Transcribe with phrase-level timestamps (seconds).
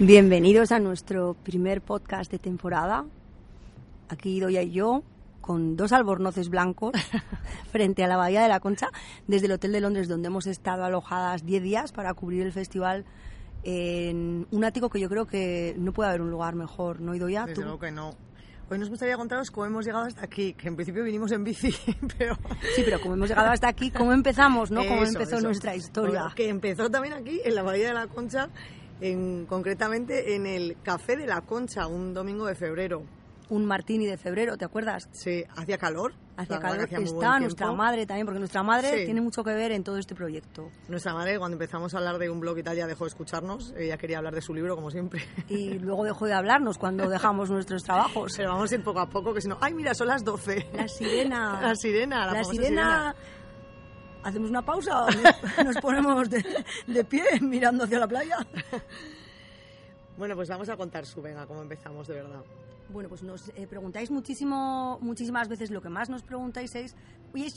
[0.00, 3.04] Bienvenidos a nuestro primer podcast de temporada.
[4.08, 5.02] Aquí Doya y yo,
[5.40, 6.92] con dos albornoces blancos,
[7.72, 8.90] frente a la Bahía de la Concha,
[9.26, 13.06] desde el Hotel de Londres, donde hemos estado alojadas 10 días para cubrir el festival
[13.64, 17.46] en un ático que yo creo que no puede haber un lugar mejor, ¿no, Idoya?
[17.46, 18.14] Desde luego que no.
[18.70, 21.74] Hoy nos gustaría contaros cómo hemos llegado hasta aquí, que en principio vinimos en bici,
[22.18, 22.36] pero...
[22.76, 24.86] Sí, pero como hemos llegado hasta aquí, ¿cómo empezamos, no?
[24.86, 25.44] ¿Cómo Eso, empezó eso.
[25.44, 26.20] nuestra historia?
[26.20, 28.48] Bueno, que empezó también aquí, en la Bahía de la Concha,
[29.00, 33.02] en, concretamente en el Café de la Concha, un domingo de febrero.
[33.50, 35.08] Un martini de febrero, ¿te acuerdas?
[35.10, 36.12] Sí, hacía calor.
[36.36, 39.04] Hacía calor, hacía estaba nuestra madre también, porque nuestra madre Sí.
[39.06, 40.68] tiene mucho que ver en todo este proyecto.
[40.86, 43.72] Nuestra madre, cuando empezamos a hablar de un blog y tal, ya dejó de escucharnos.
[43.78, 45.22] Ella quería hablar de su libro, como siempre.
[45.48, 48.34] Y luego dejó de hablarnos cuando dejamos nuestros trabajos.
[48.36, 49.56] Pero vamos a ir poco a poco, que si no...
[49.62, 50.66] ¡Ay, mira, son las 12!
[50.74, 51.58] La sirena.
[51.62, 53.14] La sirena, la, La famosa sirena.
[54.22, 55.06] ¿Hacemos una pausa?
[55.64, 56.44] ¿Nos ponemos de,
[56.86, 58.36] de pie mirando hacia la playa?
[60.16, 62.42] Bueno, pues vamos a contar su venga, cómo empezamos de verdad.
[62.90, 66.96] Bueno, pues nos eh, preguntáis muchísimo, muchísimas veces, lo que más nos preguntáis es,
[67.34, 67.52] oye,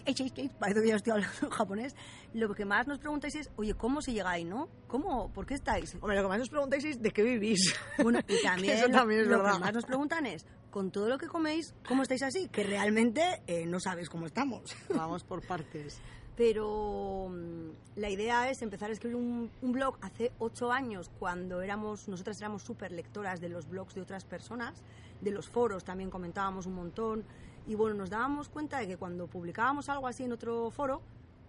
[0.60, 1.96] parece que ya estoy hablando en japonés,
[2.34, 4.68] lo que más nos preguntáis es, oye, ¿cómo se llega ahí, no?
[4.88, 5.32] ¿Cómo?
[5.32, 5.96] ¿Por qué estáis?
[5.96, 7.74] Hombre, lo que más nos preguntáis es de qué vivís.
[8.04, 9.54] Bueno, y también, eso también es lo verdad.
[9.54, 12.48] que más nos preguntan es, con todo lo que coméis, ¿cómo estáis así?
[12.48, 14.76] Que realmente eh, no sabes cómo estamos.
[14.90, 16.00] Vamos por partes.
[16.36, 21.62] Pero mm, la idea es empezar a escribir un, un blog hace ocho años, cuando
[21.62, 24.82] éramos, nosotras éramos súper lectoras de los blogs de otras personas,
[25.20, 27.26] de los foros también comentábamos un montón.
[27.68, 31.02] Y bueno, nos dábamos cuenta de que cuando publicábamos algo así en otro foro,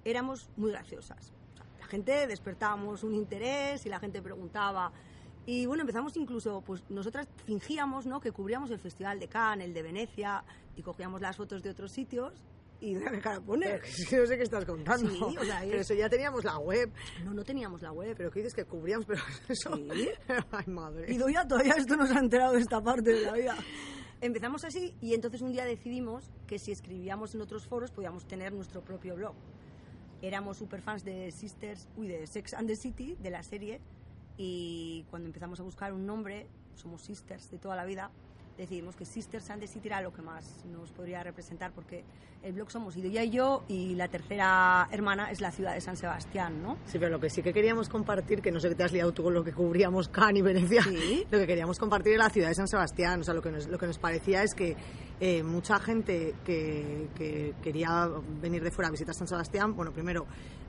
[0.04, 1.32] éramos muy graciosas.
[1.54, 4.92] O sea, la gente despertábamos un interés y la gente preguntaba.
[5.46, 8.20] Y bueno, empezamos incluso, pues nosotras fingíamos, ¿no?
[8.20, 10.44] Que cubríamos el Festival de Cannes, el de Venecia,
[10.76, 12.32] y cogíamos las fotos de otros sitios
[12.80, 13.66] y ¿qué cara pone?
[13.66, 15.08] Pero es que no sé qué estás contando.
[15.10, 16.90] Sí, o sea, pero es- eso ya teníamos la web.
[17.24, 18.14] No, no teníamos la web.
[18.16, 19.06] Pero ¿qué dices que cubríamos?
[19.06, 19.76] Pero eso...
[19.76, 20.08] Sí.
[20.50, 21.12] Ay, madre.
[21.12, 23.56] Y Doya todavía esto nos ha enterado de esta parte de la vida.
[24.20, 28.52] Empezamos así y entonces un día decidimos que si escribíamos en otros foros podíamos tener
[28.52, 29.34] nuestro propio blog.
[30.20, 33.80] Éramos super fans de Sisters, uy, de Sex and the City, de la serie,
[34.36, 38.10] y cuando empezamos a buscar un nombre, somos Sisters de toda la vida,
[38.56, 42.04] decidimos que Sisters and the City era lo que más nos podría representar porque
[42.42, 45.96] el blog somos Idoia y yo y la tercera hermana es la ciudad de San
[45.96, 46.76] Sebastián, ¿no?
[46.86, 49.12] Sí, pero lo que sí que queríamos compartir, que no sé qué te has liado
[49.12, 51.24] tú con lo que cubríamos Cannes y Venecia, Sí.
[51.30, 53.20] lo que queríamos compartir era la ciudad de San Sebastián.
[53.20, 54.76] O sea, lo que nos, lo que nos parecía es que
[55.20, 58.08] eh, mucha gente que, que quería
[58.40, 60.26] venir de fuera a visitar San Sebastián, bueno, primero,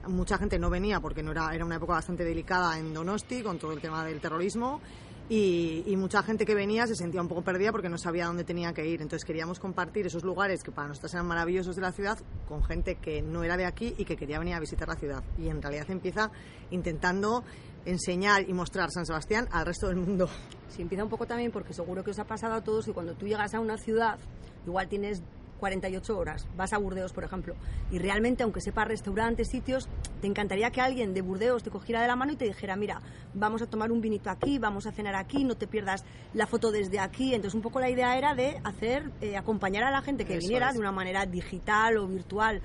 [0.07, 3.57] mucha gente no venía porque no era, era una época bastante delicada en Donosti con
[3.59, 4.81] todo el tema del terrorismo.
[5.29, 8.43] Y, y mucha gente que venía se sentía un poco perdida porque no sabía dónde
[8.43, 9.01] tenía que ir.
[9.01, 12.95] Entonces queríamos compartir esos lugares que para nosotros eran maravillosos de la ciudad con gente
[12.95, 15.23] que no era de aquí y que quería venir a visitar la ciudad.
[15.37, 16.29] Y en realidad empieza
[16.71, 17.43] intentando
[17.85, 20.29] enseñar y mostrar San Sebastián al resto del mundo.
[20.69, 23.13] Sí, empieza un poco también porque seguro que os ha pasado a todos que cuando
[23.13, 24.19] tú llegas a una ciudad,
[24.65, 25.21] igual tienes
[25.63, 27.55] 48 horas, vas a Burdeos, por ejemplo,
[27.89, 29.87] y realmente, aunque sepas restaurantes, sitios,
[30.19, 32.99] te encantaría que alguien de Burdeos te cogiera de la mano y te dijera, mira,
[33.33, 36.03] vamos a tomar un vinito aquí, vamos a cenar aquí, no te pierdas
[36.33, 37.33] la foto desde aquí.
[37.33, 40.47] Entonces, un poco la idea era de hacer, eh, acompañar a la gente que Eso
[40.47, 40.73] viniera es.
[40.73, 42.61] de una manera digital o virtual.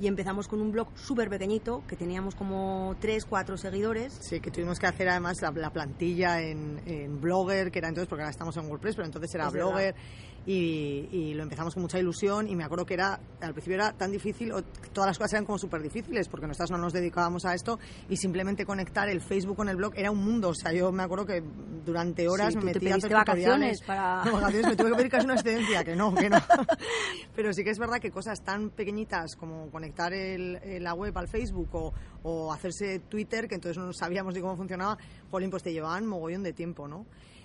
[0.00, 4.50] Y empezamos con un blog súper pequeñito, que teníamos como 3, 4 seguidores, Sí, que
[4.52, 8.30] tuvimos que hacer además la, la plantilla en, en Blogger, que era entonces, porque ahora
[8.30, 9.94] estamos en WordPress, pero entonces era Es verdad.
[10.50, 13.92] Y, y lo empezamos con mucha ilusión y me acuerdo que era al principio era
[13.92, 14.62] tan difícil o
[14.94, 17.78] todas las cosas eran como súper difíciles porque nosotras no nos dedicábamos a esto
[18.08, 20.48] y simplemente conectar el Facebook con el blog era un mundo.
[20.48, 21.42] O sea yo me acuerdo que
[21.84, 25.24] durante horas Sí, me metía a vacaciones para- No, vacaciones me tuve que pedir casi
[25.26, 26.38] una excedencia que no que no.
[27.36, 31.28] Pero sí que es verdad que cosas tan pequeñitas como conectar el, la web al
[31.28, 31.92] Facebook o,
[32.22, 34.96] o hacerse Twitter que entonces no sabíamos ni cómo funcionaba
[35.30, 37.04] jolín pues te llevaban mogollón de tiempo no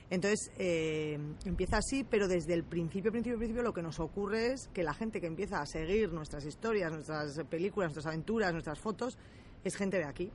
[0.10, 4.70] entonces eh, empieza así, pero desde el principio, principio, principio, lo que nos ocurre es
[4.74, 9.18] que la gente que empieza a seguir nuestras historias, nuestras películas, nuestras aventuras, nuestras fotos,
[9.64, 10.32] es gente de aquí.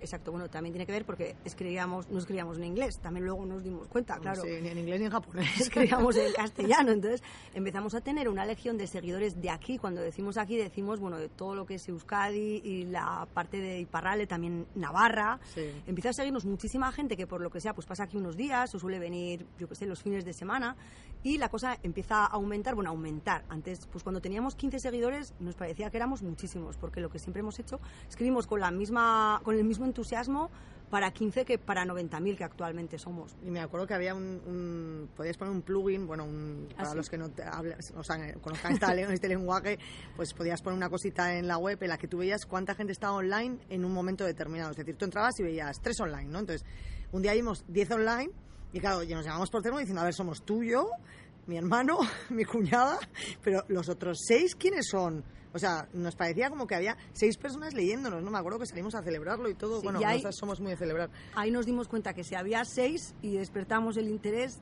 [0.00, 3.62] Exacto, bueno, también tiene que ver porque escribíamos, no escribíamos en inglés, también luego nos
[3.64, 4.42] dimos cuenta, claro.
[4.42, 5.48] Sé, ni en inglés ni en japonés.
[5.60, 7.22] escribíamos en castellano, entonces
[7.54, 11.28] empezamos a tener una legión de seguidores de aquí, cuando decimos aquí decimos, bueno, de
[11.28, 15.62] todo lo que es Euskadi y la parte de Iparralde, también Navarra, Sí.
[15.86, 18.74] empieza a seguirnos muchísima gente que por lo que sea, pues pasa aquí unos días
[18.74, 20.76] o suele venir, yo que sé, los fines de semana
[21.22, 23.44] y la cosa empieza a aumentar, bueno, a aumentar.
[23.48, 27.40] Antes, pues cuando teníamos 15 seguidores nos parecía que éramos muchísimos, porque lo que siempre
[27.40, 30.50] hemos hecho, escribimos con la misma, con el mismo entusiasmo
[30.90, 33.34] para 15 que para 90.000 que actualmente somos.
[33.44, 36.90] Y me acuerdo que había un, un- podías poner un plugin, bueno, un, para ¿Ah,
[36.92, 36.96] sí?
[36.96, 37.42] los que no te
[37.96, 39.78] o sea, conozcan esta le- este lenguaje,
[40.14, 42.92] pues podías poner una cosita en la web en la que tú veías cuánta gente
[42.92, 44.70] estaba online en un momento determinado.
[44.70, 46.38] Es decir, tú entrabas y veías tres online, ¿no?
[46.38, 46.64] Entonces,
[47.10, 48.30] un día vimos 10 online
[48.72, 50.88] Y claro, ya nos llamamos por teléfono diciendo, a ver, somos tú, yo,
[51.48, 51.98] mi hermano,
[52.30, 52.98] mi cuñada,
[53.42, 55.24] pero los otros seis, ¿quiénes son?
[55.56, 58.30] O sea, nos parecía como que había seis personas leyéndonos, ¿no?
[58.30, 59.80] Me acuerdo que salimos a celebrarlo y todo.
[59.80, 61.10] Sí, bueno, y ahí- somos muy de celebrar.
[61.34, 64.60] Ahí nos dimos cuenta que si había seis y despertamos el interés,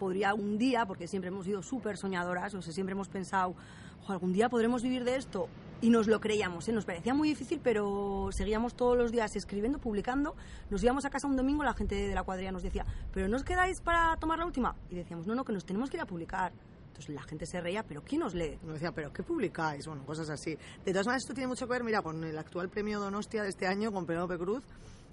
[0.00, 3.54] podría un día, porque siempre hemos sido súper soñadoras, o sea, siempre hemos pensado,
[4.04, 5.48] "Jo, algún día podremos vivir de esto.
[5.80, 6.72] Y nos lo creíamos, ¿eh?
[6.72, 10.36] nos parecía muy difícil, pero seguíamos todos los días escribiendo, publicando.
[10.70, 13.36] Nos íbamos a casa un domingo, la gente de la cuadrilla nos decía, ¿pero no
[13.36, 14.76] os quedáis para tomar la última?
[14.90, 16.52] Y decíamos, no, no, que nos tenemos que ir a publicar.
[16.92, 18.58] Entonces la gente se reía, ¿pero quién nos lee?
[18.62, 19.86] Nos decía, ¿pero qué publicáis?
[19.86, 20.56] Bueno, cosas así.
[20.84, 23.48] De todas maneras, esto tiene mucho que ver, mira, con el actual premio Donostia de
[23.48, 24.62] este año, con Penélope Cruz,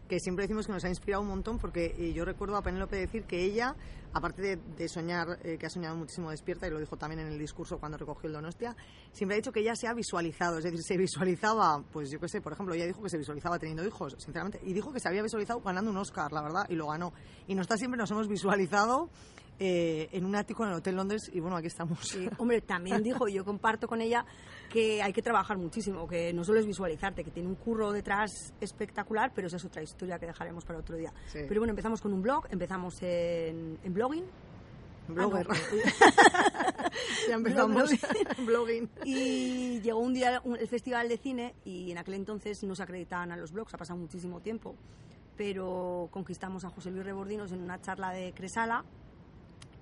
[0.09, 2.97] que siempre decimos que nos ha inspirado un montón, porque eh, yo recuerdo a Penélope
[2.97, 3.75] decir que ella,
[4.11, 7.27] aparte de, de soñar, eh, que ha soñado muchísimo despierta, y lo dijo también en
[7.27, 8.75] el discurso cuando recogió el Donostia,
[9.13, 12.27] siempre ha dicho que ella se ha visualizado, es decir, se visualizaba, pues yo qué
[12.27, 15.07] sé, por ejemplo, ella dijo que se visualizaba teniendo hijos, sinceramente, y dijo que se
[15.07, 17.13] había visualizado ganando un Oscar, la verdad, y lo ganó.
[17.47, 19.09] Y nosotras siempre nos hemos visualizado
[19.59, 21.99] eh, en un ático en el Hotel Londres, y bueno, aquí estamos.
[22.07, 24.25] Sí, hombre, también dijo, y yo comparto con ella,
[24.71, 28.53] que hay que trabajar muchísimo, que no solo es visualizarte, que tiene un curro detrás
[28.61, 31.11] espectacular, pero esa es otra historia que dejaremos para otro día.
[31.27, 31.39] Sí.
[31.47, 34.23] Pero bueno, empezamos con un blog, empezamos en, en blogging,
[35.09, 35.47] Blogger.
[35.49, 36.91] Ah,
[37.27, 38.89] ya empezamos Blog- blogging.
[39.03, 43.31] y llegó un día el festival de cine y en aquel entonces no se acreditaban
[43.31, 44.75] a los blogs, ha pasado muchísimo tiempo,
[45.35, 48.85] pero conquistamos a José Luis Rebordinos en una charla de Cresala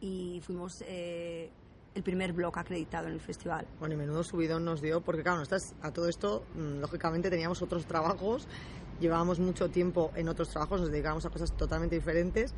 [0.02, 1.50] y fuimos eh,
[1.96, 3.68] el primer blog acreditado en el festival.
[3.80, 7.62] Bueno, y menudo subidón nos dio, porque claro, nosotras a todo esto, mm, lógicamente teníamos
[7.62, 8.48] otros trabajos,
[9.00, 12.54] llevábamos mucho tiempo en otros trabajos, nos dedicábamos a cosas totalmente diferentes.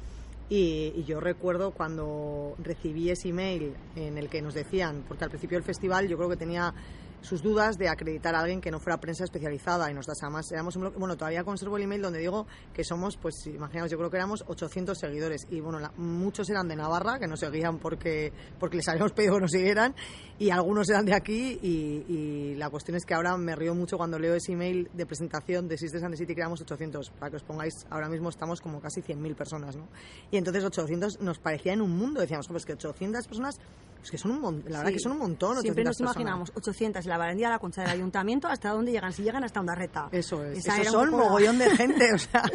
[0.52, 5.30] Y, y yo recuerdo cuando recibí ese email en el que nos decían, porque al
[5.30, 6.74] principio del festival yo creo que tenía
[7.22, 10.76] sus dudas de acreditar a alguien que no fuera prensa especializada y nosotras además éramos
[10.76, 14.18] un bueno, todavía conservo el email donde digo que somos, pues imaginaos, yo creo que
[14.18, 18.88] éramos 800 seguidores y bueno, muchos eran de Navarra que nos seguían porque, porque les
[18.88, 19.96] habíamos pedido que nos siguieran
[20.38, 24.20] y algunos eran de aquí y, la cuestión es que ahora me río mucho cuando
[24.20, 27.38] leo ese email de presentación de Sisters and the City que éramos 800, para que
[27.38, 29.88] os pongáis, ahora mismo estamos como casi 100.000 personas, ¿no?
[30.32, 33.60] Y entonces 800 nos parecía en un mundo, decíamos, "Joder, es que 800 personas,
[34.04, 34.94] es que son un montón, la verdad Sí.
[34.98, 35.62] que son un montón.
[35.62, 36.16] Siempre 800 nos personas.
[36.16, 39.12] imaginamos 800 en la barandilla de la concha del ayuntamiento, ¿hasta dónde llegan?
[39.14, 40.10] Si llegan hasta Ondarreta.
[40.12, 42.44] Eso es, Esa eso un son la- mogollón de gente, o sea,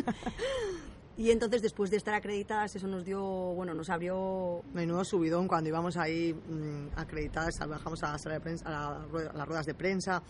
[1.16, 5.68] Y entonces, después de estar acreditadas, eso nos dio, bueno, nos abrió menudo subidón cuando
[5.68, 9.64] íbamos ahí mm, acreditadas, bajamos a la sala de prensa, a, la a las ruedas
[9.64, 10.20] de prensa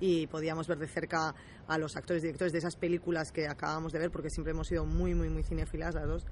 [0.00, 1.34] y podíamos ver de cerca
[1.66, 4.66] a los actores y directores de esas películas que acabamos de ver, porque siempre hemos
[4.68, 6.26] sido muy, muy, muy cinéfilas las dos.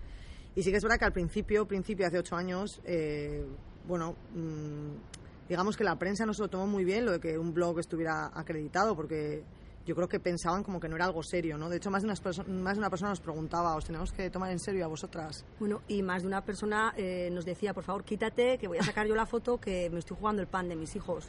[0.54, 3.46] Y sí que es verdad que al principio, principio hace ocho años, eh,
[3.86, 7.38] bueno, mm, digamos que la prensa no se lo tomó muy bien lo de que
[7.38, 9.44] un blog estuviera acreditado, porque
[9.84, 11.68] yo creo que pensaban como que no era algo serio, ¿no?
[11.68, 14.52] De hecho, más de, unas más de una persona nos preguntaba, ¿os tenemos que tomar
[14.52, 15.44] en serio a vosotras?
[15.58, 18.82] Bueno, y más de una persona eh, nos decía, por favor, quítate, que voy a
[18.82, 21.28] sacar yo la foto, que me estoy jugando el pan de mis hijos.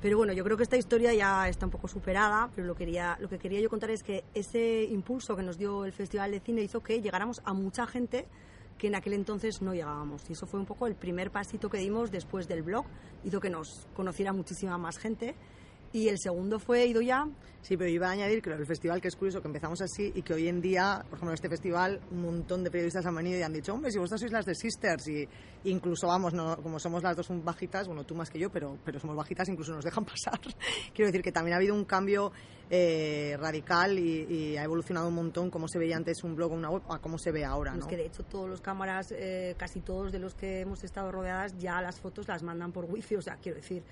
[0.00, 3.16] Pero bueno, yo creo que esta historia ya está un poco superada, pero lo, quería,
[3.20, 6.40] lo que quería yo contar es que ese impulso que nos dio el Festival de
[6.40, 8.26] Cine hizo que llegáramos a mucha gente
[8.78, 10.22] que en aquel entonces no llegábamos.
[10.28, 12.86] Y eso fue un poco el primer pasito que dimos después del blog,
[13.24, 15.34] hizo que nos conociera muchísima más gente.
[15.92, 17.26] Y el segundo fue Ido ya,
[17.62, 20.22] Sí, pero iba a añadir que del festival, que es curioso que empezamos así y
[20.22, 23.42] que hoy en día, por ejemplo, este festival, un montón de periodistas han venido y
[23.42, 25.28] han dicho, hombre, si vosotras sois las de Sisters, y
[25.70, 28.78] incluso, vamos, no, como somos las dos un bajitas, bueno, tú más que yo, pero,
[28.84, 30.40] pero somos bajitas, incluso nos dejan pasar.
[30.92, 32.32] Quiero decir que también ha habido un cambio
[32.68, 36.54] eh, radical y, y ha evolucionado un montón cómo se veía antes un blog o
[36.56, 37.86] una web a cómo se ve ahora, Es ¿no?
[37.86, 41.56] que de hecho todos los cámaras, eh, casi todos de los que hemos estado rodeadas,
[41.58, 43.14] ya las fotos las mandan por wifi.
[43.14, 43.84] O sea, quiero decir,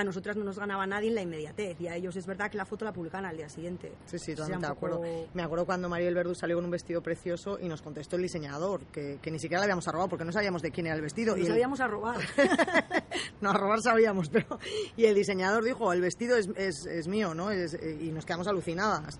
[0.00, 1.80] a nosotras no nos ganaba nadie en la inmediatez.
[1.80, 3.92] Y a ellos es verdad que la foto la publican al día siguiente.
[4.06, 5.26] Sí, sí, totalmente de poco- acuerdo.
[5.34, 8.84] Me acuerdo cuando Mariel Verdú salió con un vestido precioso y nos contestó el diseñador,
[8.92, 11.36] que, que ni siquiera le habíamos arrobado porque no sabíamos de quién era el vestido.
[11.36, 12.18] Y el- sabíamos a robar.
[13.40, 14.58] no, a robar sabíamos, pero...
[14.96, 17.50] Y el diseñador dijo, el vestido es, es, es mío, ¿no?
[17.50, 19.18] Es- eh, y nos quedamos alucinadas.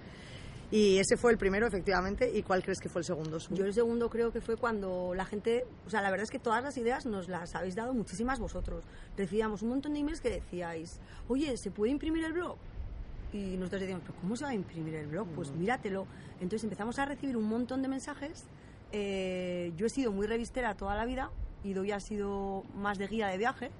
[0.70, 2.30] Y ese fue el primero, efectivamente.
[2.32, 3.38] ¿Y cuál crees que fue el segundo?
[3.50, 6.38] Yo el segundo creo que fue cuando la gente, o sea, la verdad es que
[6.38, 8.84] todas las ideas nos las habéis dado muchísimas vosotros.
[9.16, 12.56] Recibíamos un montón de emails que decíais, oye, ¿se puede imprimir el blog?
[13.32, 15.26] Y nosotros decíamos, ¿pero cómo se va a imprimir el blog?
[15.28, 16.06] Pues míratelo.
[16.34, 18.44] Entonces empezamos a recibir un montón de mensajes.
[18.92, 21.30] Eh, yo he sido muy revistera toda la vida,
[21.64, 23.70] y Doy ha sido más de guía de viaje.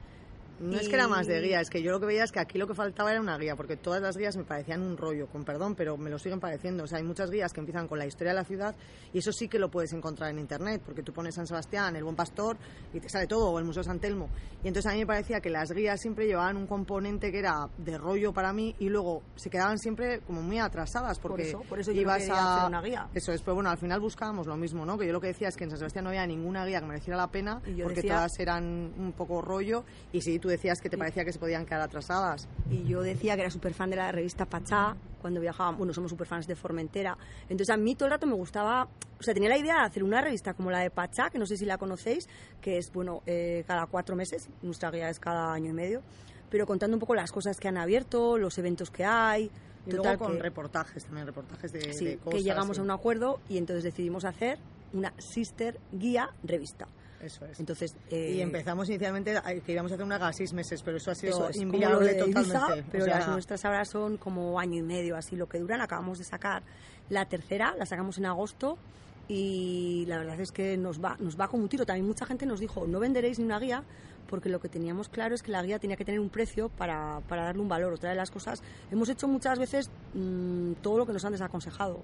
[0.61, 2.41] No es que era más de guía, es que yo lo que veía es que
[2.41, 5.27] aquí lo que faltaba era una guía, porque todas las guías me parecían un rollo,
[5.29, 6.85] con perdón, pero me lo siguen pareciendo.
[6.85, 8.75] O sea, hay muchas guías que empiezan con la historia de la ciudad
[9.13, 12.05] y eso sí que lo puedes encontrar en internet, porque tú pones San Sebastián, el
[12.05, 12.57] Buen Pastor
[12.93, 14.29] y te sale todo, o el Museo San Telmo.
[14.65, 17.69] Y entonces a mí me parecía que las guías siempre llevaban un componente que era
[17.79, 21.93] de rollo para mí y luego se quedaban siempre como muy atrasadas, porque por eso,
[21.93, 23.09] yo ibas a a hacer una guía.
[23.15, 24.99] Eso es, bueno, al final buscábamos lo mismo, ¿no?
[24.99, 26.87] Que yo lo que decía es que en San Sebastián no había ninguna guía que
[26.87, 28.65] mereciera la pena, porque decía- todas eran
[28.99, 32.49] un poco rollo y sí, tú decías que te parecía que se podían quedar atrasadas.
[32.71, 35.79] Y yo decía que era súper fan de la revista Pachá cuando viajábamos.
[35.79, 37.17] Bueno, somos súper fans de Formentera.
[37.49, 38.89] Entonces a mí todo el rato me gustaba.
[39.19, 41.47] O sea, tenía la idea de hacer una revista como la de Pachá, que no
[41.47, 42.29] sé si la conocéis,
[42.61, 44.49] que es, bueno, eh, cada cuatro meses.
[44.63, 46.03] Nuestra guía es cada año y medio.
[46.51, 49.51] Pero contando un poco las cosas que han abierto, los eventos que hay.
[49.87, 52.35] Y Total, luego con que- reportajes también, reportajes de, sí, de cosas.
[52.39, 52.81] que llegamos sí.
[52.81, 54.59] a un acuerdo y entonces decidimos hacer
[54.93, 56.87] una sister guía revista.
[57.23, 57.59] Eso es.
[57.59, 59.35] Entonces, y eh, empezamos inicialmente
[59.65, 62.13] que íbamos a hacer una cada seis meses, pero eso ha sido Eso es, inviable
[62.13, 62.91] Ibiza, totalmente.
[62.91, 65.81] pero O sea, las nuestras ahora son como año y medio, así lo que duran.
[65.81, 66.63] Acabamos de sacar
[67.09, 68.79] la tercera, la sacamos en agosto
[69.27, 71.85] y la verdad es que nos va, nos va como un tiro.
[71.85, 73.83] También mucha gente nos dijo, no venderéis ni una guía
[74.29, 77.21] porque lo que teníamos claro es que la guía tenía que tener un precio para,
[77.29, 77.95] para darle un valor.
[77.95, 82.03] Otra de las cosas, hemos hecho muchas veces mm, todo lo que nos han desaconsejado.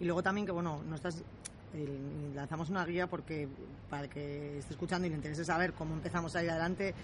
[0.00, 1.22] Y luego también que, bueno, no estás,
[1.74, 3.48] el- lanzamos una guía porque
[3.90, 6.94] para el que esté escuchando y le interese saber cómo empezamos a ir adelante,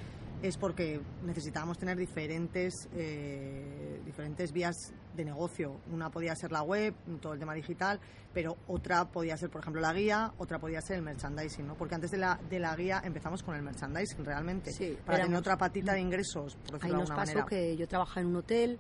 [0.43, 4.75] es porque necesitábamos tener diferentes, eh, diferentes vías
[5.17, 5.81] de negocio.
[5.93, 7.99] Una podía ser la web, todo el tema digital,
[8.35, 11.75] pero otra podía ser, por ejemplo, la guía, otra podía ser el merchandising, ¿no?
[11.77, 15.39] Porque antes de la, de la guía empezamos con el merchandising realmente, Sí, para tener
[15.39, 17.47] otra patita de ingresos, por Ahí decirlo de nos alguna pasó manera.
[17.47, 18.79] que yo trabajaba en un hotel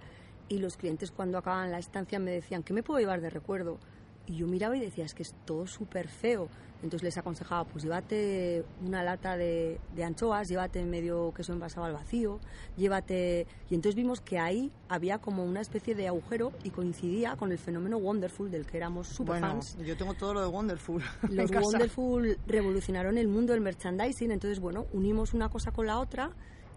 [0.48, 3.78] y los clientes cuando acababan la estancia me decían, ¿qué me puedo llevar de recuerdo?
[4.26, 6.48] Y yo miraba y decía, es que es todo súper feo.
[6.82, 11.94] Entonces les aconsejaba, pues llévate una lata de, de anchoas, llévate medio queso envasado al
[11.94, 12.40] vacío,
[12.76, 13.46] llévate...
[13.70, 17.58] Y entonces vimos que ahí había como una especie de agujero y coincidía con el
[17.58, 19.78] fenómeno Wonderful del que éramos súper Bueno, fans.
[19.82, 21.02] yo tengo todo lo de Wonderful.
[21.30, 21.50] Los.
[21.50, 26.32] Wonderful revolucionaron el mundo del merchandising, entonces, bueno, unimos una cosa con la otra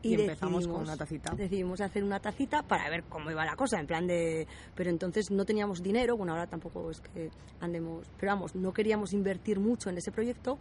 [0.08, 1.34] y, Y empezamos con una tacita.
[1.36, 4.48] Decidimos hacer una tacita para ver cómo iba la cosa, en plan de...
[4.76, 8.08] Pero entonces no teníamos dinero, bueno, ahora tampoco es que andemos...
[8.20, 10.58] Pero vamos, no queríamos invertir mucho en ese proyecto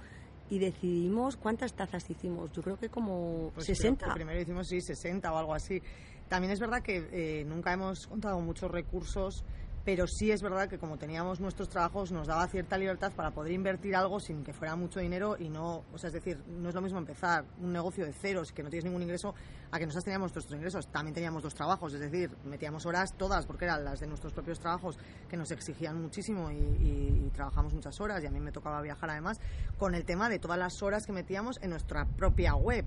[0.51, 2.53] y decidimos cuántas tazas hicimos.
[2.53, 4.07] Yo creo que como Pues creo 60.
[4.07, 5.81] que primero hicimos sí 60 o algo así.
[6.29, 9.45] También es verdad que eh, nunca hemos contado muchos recursos,
[9.87, 13.53] pero sí es verdad que como teníamos nuestros trabajos nos daba cierta libertad para poder
[13.53, 16.75] invertir algo sin que fuera mucho dinero y no, o sea, es decir, no es
[16.75, 19.33] lo mismo empezar un negocio de ceros que no tienes ningún ingreso
[19.71, 20.89] a que nosotros teníamos nuestros ingresos.
[20.89, 24.59] También teníamos dos trabajos, es decir, metíamos horas todas porque eran las de nuestros propios
[24.59, 24.99] trabajos
[25.31, 28.83] que nos exigían muchísimo y, y- y trabajamos muchas horas y a mí me tocaba
[28.83, 29.39] viajar además
[29.79, 32.85] con el tema de todas las horas que metíamos en nuestra propia web.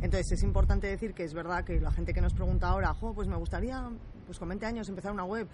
[0.00, 3.12] Entonces es importante decir que es verdad que la gente que nos pregunta ahora, jo,
[3.12, 3.82] pues me gustaría
[4.26, 5.46] pues con 20 años empezar una web,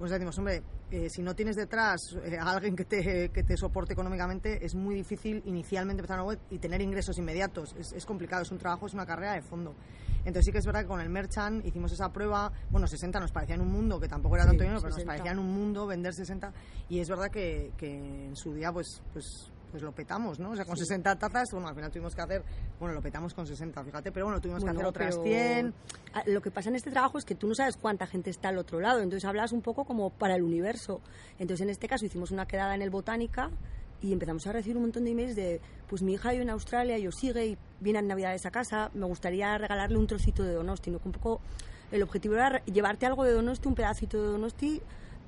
[0.00, 3.54] pues decimos, hombre, eh, si no tienes detrás eh, a alguien que te, que te
[3.58, 7.74] soporte económicamente, es muy difícil inicialmente empezar una web y tener ingresos inmediatos.
[7.78, 9.74] Es, es complicado, es un trabajo, es una carrera de fondo.
[10.20, 13.30] Entonces sí que es verdad que con el Merchant hicimos esa prueba, bueno, 60 nos
[13.30, 15.12] parecía en un mundo, que tampoco era Sí, tanto dinero, pero nos 60.
[15.12, 16.50] parecía en un mundo vender 60
[16.88, 20.50] y es verdad que, que en su día pues pues pues lo petamos, ¿no?
[20.50, 22.42] O sea, con 60 tazas, bueno, al final tuvimos que hacer,
[22.78, 25.74] bueno, lo petamos con 60, fíjate, pero bueno, tuvimos que hacer otras pero- 100.
[26.14, 28.48] Ah, Lo que pasa en este trabajo es que tú no sabes cuánta gente está
[28.48, 31.00] al otro lado, entonces hablas un poco como para el universo.
[31.38, 33.50] Entonces en este caso hicimos una quedada en el Botánica
[34.02, 36.98] y empezamos a recibir un montón de emails de, pues mi hija vive en Australia
[36.98, 40.54] y os sigue y viene a Navidades a casa, me gustaría regalarle un trocito de
[40.54, 40.98] Donosti, ¿no?
[41.00, 41.40] Que un poco
[41.92, 44.80] el objetivo era llevarte algo de Donosti, un pedacito de Donosti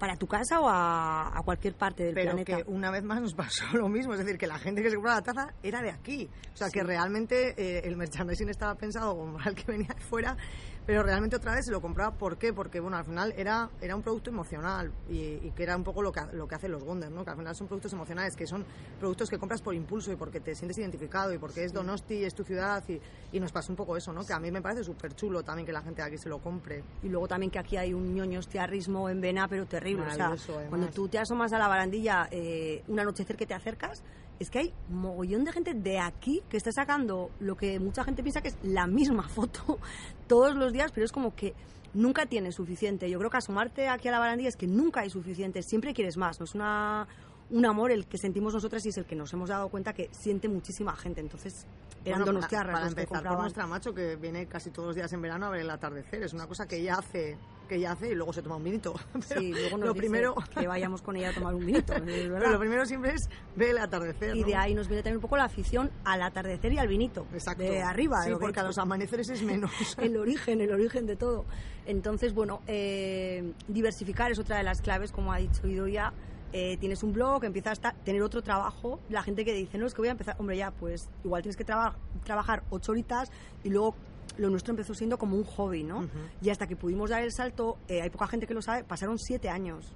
[0.02, 2.56] para tu casa o a, a cualquier parte del Pero planeta.
[2.56, 4.96] que una vez más nos pasó lo mismo, es decir, que la gente que se
[4.96, 6.28] compraba la taza era de aquí.
[6.52, 10.36] O sea, que realmente eh, el merchandising estaba pensado como el que venía de fuera,
[10.86, 12.16] pero realmente otra vez se lo compraba.
[12.16, 12.52] ¿Por qué?
[12.52, 16.02] Porque, bueno, al final era, era un producto emocional y, y que era un poco
[16.02, 17.24] lo que, lo que hacen los Wonder, ¿no?
[17.24, 18.64] Que al final son productos emocionales, que son
[18.98, 22.34] productos que compras por impulso y porque te sientes identificado y porque es Donosti, es
[22.34, 23.00] tu ciudad y,
[23.32, 24.24] y nos pasó un poco eso, ¿no?
[24.24, 26.38] Que a mí me parece súper chulo también que la gente de aquí se lo
[26.38, 26.82] compre.
[27.02, 30.04] Y luego también que aquí hay un ñoño estiarrismo en vena, pero terrible.
[30.06, 30.34] O sea,
[30.68, 34.02] cuando tú te asomas a la barandilla, eh, un anochecer que te acercas,
[34.42, 38.22] es que hay mogollón de gente de aquí que está sacando lo que mucha gente
[38.22, 39.78] piensa que es la misma foto
[40.26, 41.54] todos los días, pero es como que
[41.94, 43.08] nunca tienes suficiente.
[43.10, 46.16] Yo creo que asomarte aquí a la barandilla es que nunca hay suficiente, siempre quieres
[46.16, 46.40] más.
[46.40, 47.06] No es una,
[47.50, 50.08] un amor el que sentimos nosotras y es el que nos hemos dado cuenta que
[50.12, 51.20] siente muchísima gente.
[51.20, 51.66] Entonces,
[52.04, 55.22] eran Bueno, para, para empezar por nuestra macho que viene casi todos los días en
[55.22, 57.36] verano a ver el atardecer es una cosa que ella hace
[57.72, 58.94] que ella hace y luego se toma un vinito.
[59.28, 61.94] Pero sí, luego nos lo dice primero, que vayamos con ella a tomar un vinito.
[62.04, 64.36] pero lo primero siempre es ver el atardecer.
[64.36, 64.46] Y ¿no?
[64.46, 67.26] de ahí nos viene también un poco la afición al atardecer y al vinito.
[67.32, 67.62] Exacto.
[67.62, 68.18] De arriba.
[68.20, 69.70] Sí, de lo que- porque a los amaneceres es menos.
[69.98, 71.44] el origen, el origen de todo.
[71.86, 76.12] Entonces, bueno, eh, diversificar es otra de las claves, como ha dicho Idoia.
[76.54, 79.00] Eh, tienes un blog, empiezas a tener otro trabajo.
[79.08, 81.56] La gente que dice, no, es que voy a empezar, hombre, ya, pues igual tienes
[81.56, 83.30] que traba- trabajar ocho horitas
[83.64, 83.94] y luego
[84.38, 86.08] lo nuestro empezó siendo como un hobby, ¿no?
[86.40, 89.18] Y hasta que pudimos dar el salto, eh, hay poca gente que lo sabe, pasaron
[89.18, 89.92] siete años.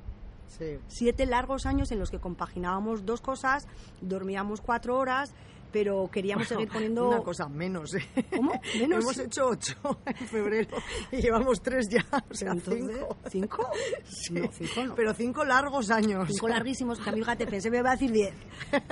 [0.48, 0.78] Sí.
[0.88, 3.66] Siete largos años en los que compaginábamos dos cosas,
[4.00, 5.32] dormíamos cuatro horas,
[5.72, 7.08] pero queríamos seguir poniendo...
[7.08, 7.92] Una cosa, menos.
[7.94, 8.06] ¿eh?
[8.34, 8.52] ¿Cómo?
[8.78, 9.02] Menos.
[9.02, 9.74] Hemos hecho ocho
[10.06, 10.76] en febrero
[11.10, 13.16] y llevamos tres ya, o sea, Entonces, cinco.
[13.28, 13.70] ¿Cinco?
[14.04, 14.94] Sí, No, cinco no.
[14.94, 16.28] Pero cinco largos años.
[16.30, 18.34] Cinco larguísimos, que a mí, fíjate, pensé me iba a decir diez.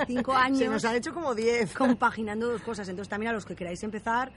[0.05, 1.73] Cinco Se años nos han hecho como diez.
[1.73, 2.89] compaginando dos cosas.
[2.89, 4.31] Entonces también a los que queráis empezar,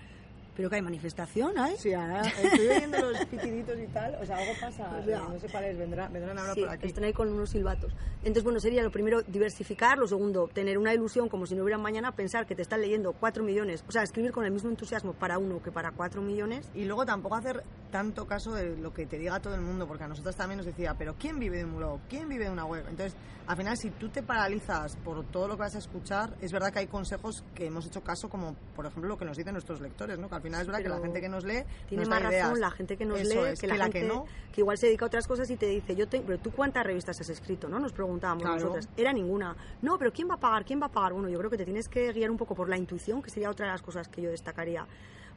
[0.59, 1.77] pero que hay manifestación, ¿eh?
[1.79, 4.91] Sí, ahora estoy oyendo los pitiditos y tal, o sea, algo pasa,
[5.31, 6.87] no sé cuál es, vendrá, vendrán ahora Sí, por aquí.
[6.88, 7.93] están ahí con unos silbatos.
[8.23, 11.79] Entonces, bueno, sería lo primero diversificar, lo segundo, tener una ilusión como si no hubiera
[11.79, 15.12] mañana, pensar que te están leyendo cuatro millones, o sea, escribir con el mismo entusiasmo
[15.12, 16.69] para uno que para cuatro millones.
[16.75, 17.62] Y luego tampoco hacer
[17.93, 20.67] tanto caso de lo que te diga todo el mundo, porque a nosotros también nos
[20.67, 22.00] decía, pero ¿quién vive de un blog?
[22.09, 22.85] ¿Quién vive de una web?
[22.88, 23.15] Entonces,
[23.47, 26.71] al final, si tú te paralizas por todo lo que vas a escuchar, es verdad
[26.73, 29.81] que hay consejos que hemos hecho caso, como por ejemplo lo que nos dicen nuestros
[29.81, 30.29] lectores, ¿no?
[30.29, 32.23] Que al final es verdad Pero que la gente que nos lee Tiene nos más
[32.23, 32.59] da razón ideas.
[32.59, 34.26] la gente que nos Eso lee es, que la gente que no.
[34.52, 36.85] que igual se dedica a otras cosas y te dice, yo te, pero tú cuántas
[36.85, 37.78] revistas has escrito, ¿no?
[37.78, 38.57] Nos preguntábamos Claro.
[38.59, 38.88] nosotras.
[38.97, 39.57] Era ninguna.
[39.83, 40.64] No, pero ¿quién va a pagar?
[40.64, 41.12] ¿Quién va a pagar?
[41.12, 43.50] Bueno, yo creo que te tienes que guiar un poco por la intuición, que sería
[43.50, 44.87] otra de las cosas que yo destacaría.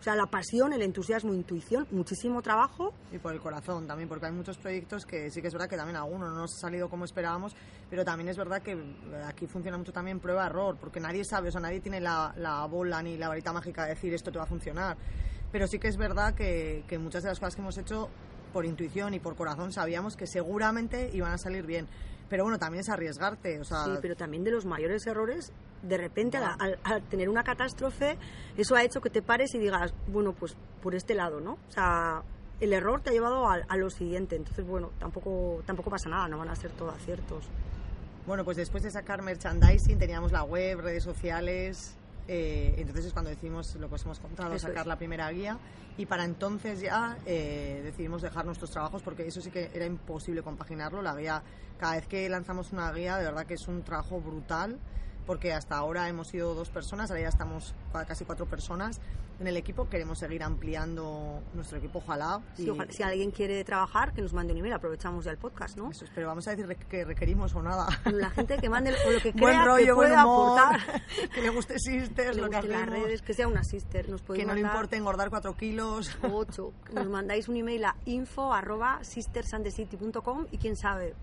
[0.01, 2.91] O sea, la pasión, el entusiasmo, intuición, muchísimo trabajo.
[3.12, 5.77] Y por el corazón también, porque hay muchos proyectos que sí que es verdad que
[5.77, 7.55] también algunos no nos ha salido como esperábamos,
[7.88, 8.75] pero también es verdad que
[9.27, 13.03] aquí funciona mucho también prueba-error, porque nadie sabe, o sea, nadie tiene la, la bola
[13.03, 14.98] ni la varita mágica de decir esto te va a funcionar.
[15.51, 18.10] Pero sí que es verdad que, que muchas de las cosas que hemos hecho
[18.53, 21.88] por intuición y por corazón sabíamos que seguramente iban a salir bien.
[22.27, 25.51] Pero bueno, también es arriesgarte, o sea, Sí, pero también de los mayores errores,
[25.82, 28.18] de repente al, tener una catástrofe,
[28.58, 31.54] eso ha hecho que te pares y digas, bueno, pues por este lado, ¿no?
[31.54, 32.22] O sea,
[32.60, 34.36] el error te ha llevado a, a lo siguiente.
[34.36, 37.50] Entonces, bueno, tampoco, tampoco pasa nada, no van a ser todo aciertos.
[38.28, 41.98] Bueno, pues después de sacar merchandising teníamos la web, redes sociales.
[42.28, 44.88] eh, entonces es cuando decidimos lo que os hemos contado, Eso sacar es.
[44.88, 45.58] la primera guía.
[45.98, 50.44] Y para entonces ya eh, decidimos dejar nuestros trabajos porque eso sí que era imposible
[50.44, 51.01] compaginarlo.
[51.01, 51.42] La guía,
[51.79, 54.79] cada vez que lanzamos una guía, de verdad que es un trabajo brutal
[55.25, 57.74] porque hasta ahora hemos sido dos personas, ahora ya estamos
[58.07, 59.00] casi cuatro personas
[59.40, 59.90] en el equipo.
[59.90, 62.42] Queremos seguir ampliando nuestro equipo, ojalá.
[62.55, 65.38] Sí, y- ojalá- si alguien quiere trabajar, que nos mande un email, aprovechamos ya el
[65.38, 65.90] podcast, ¿no?
[65.92, 67.88] eso es, pero vamos a decir que requerimos o nada.
[68.05, 71.01] La gente que mande lo que buen crea rollo, que buen pueda humor, aportar.
[71.34, 74.22] que le guste Sisters, Que le lo que las redes, que sea una sister, nos
[74.22, 76.12] que no le importe engordar cuatro kilos.
[76.31, 76.72] ocho.
[76.94, 79.00] Nos mandáis un email a info arroba
[80.51, 81.14] y quién sabe,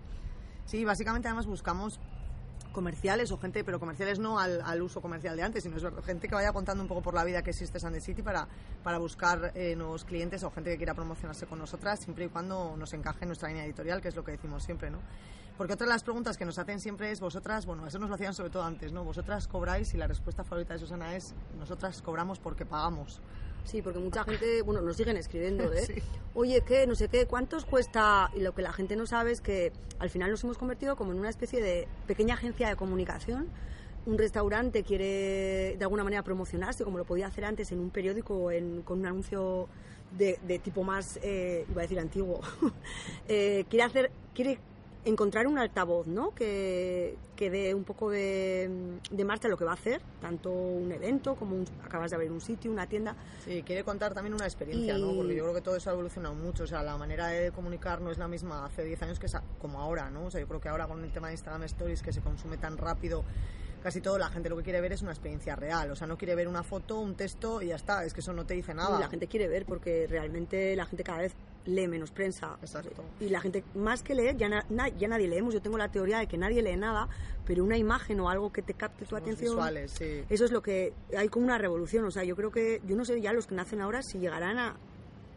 [0.65, 1.99] Sí, básicamente además buscamos
[2.73, 6.29] comerciales o gente, pero comerciales no al, al uso comercial de antes, sino es gente
[6.29, 8.47] que vaya contando un poco por la vida que existe Sunday City para,
[8.83, 12.77] para buscar eh, nuevos clientes o gente que quiera promocionarse con nosotras, siempre y cuando
[12.77, 14.99] nos encaje en nuestra línea editorial, que es lo que decimos siempre, ¿no?
[15.57, 18.15] Porque otra de las preguntas que nos hacen siempre es, vosotras, bueno, eso nos lo
[18.15, 19.03] hacían sobre todo antes, ¿no?
[19.03, 23.21] Vosotras cobráis y la respuesta favorita de Susana es, nosotras cobramos porque pagamos.
[23.65, 25.83] Sí, porque mucha gente, bueno, nos siguen escribiendo, ¿eh?
[25.87, 26.03] Sí.
[26.35, 26.87] Oye, ¿qué?
[26.87, 28.31] No sé qué, ¿cuántos cuesta?
[28.35, 31.13] Y lo que la gente no sabe es que al final nos hemos convertido como
[31.13, 33.49] en una especie de pequeña agencia de comunicación.
[34.07, 38.51] Un restaurante quiere de alguna manera promocionarse, como lo podía hacer antes en un periódico
[38.51, 39.69] en- con un anuncio
[40.17, 42.41] de, de tipo más, eh, iba a decir antiguo.
[43.29, 44.59] Eh, quiere hacer, quiere
[45.05, 46.35] encontrar un altavoz, ¿no?
[46.35, 48.69] Que, que dé un poco de,
[49.11, 52.31] de marcha lo que va a hacer, tanto un evento como un- acabas de abrir
[52.33, 53.17] un sitio, una tienda.
[53.45, 55.15] Sí, quiere contar también una experiencia, ¿no?
[55.15, 56.65] Porque yo creo que todo eso ha evolucionado mucho.
[56.65, 59.29] O sea, la manera de comunicar no es la misma hace 10 años que
[59.61, 60.27] como ahora, ¿no?
[60.27, 62.59] O sea, yo creo que ahora con el tema de Instagram Stories que se consume
[62.59, 63.25] tan rápido,
[63.83, 65.91] casi todo, la gente lo que quiere ver es una experiencia real.
[65.93, 68.05] O sea, no quiere ver una foto, un texto y ya está.
[68.05, 68.99] Es que eso no te dice nada.
[68.99, 71.35] La gente quiere ver porque realmente la gente cada vez
[71.69, 72.57] lee menos prensa.
[72.61, 73.05] Exacto.
[73.21, 75.55] Y la gente, más que leer, ya, na- ya nadie leemos.
[75.55, 77.09] Yo tengo la teoría de que nadie lee nada,
[77.47, 79.53] pero una imagen o algo que te capte tu Somos atención.
[79.55, 80.25] visuales, sí.
[80.29, 82.05] Eso es lo que hay como una revolución.
[82.05, 84.59] O sea, yo creo que, yo no sé ya los que nacen ahora si llegarán
[84.59, 84.77] a.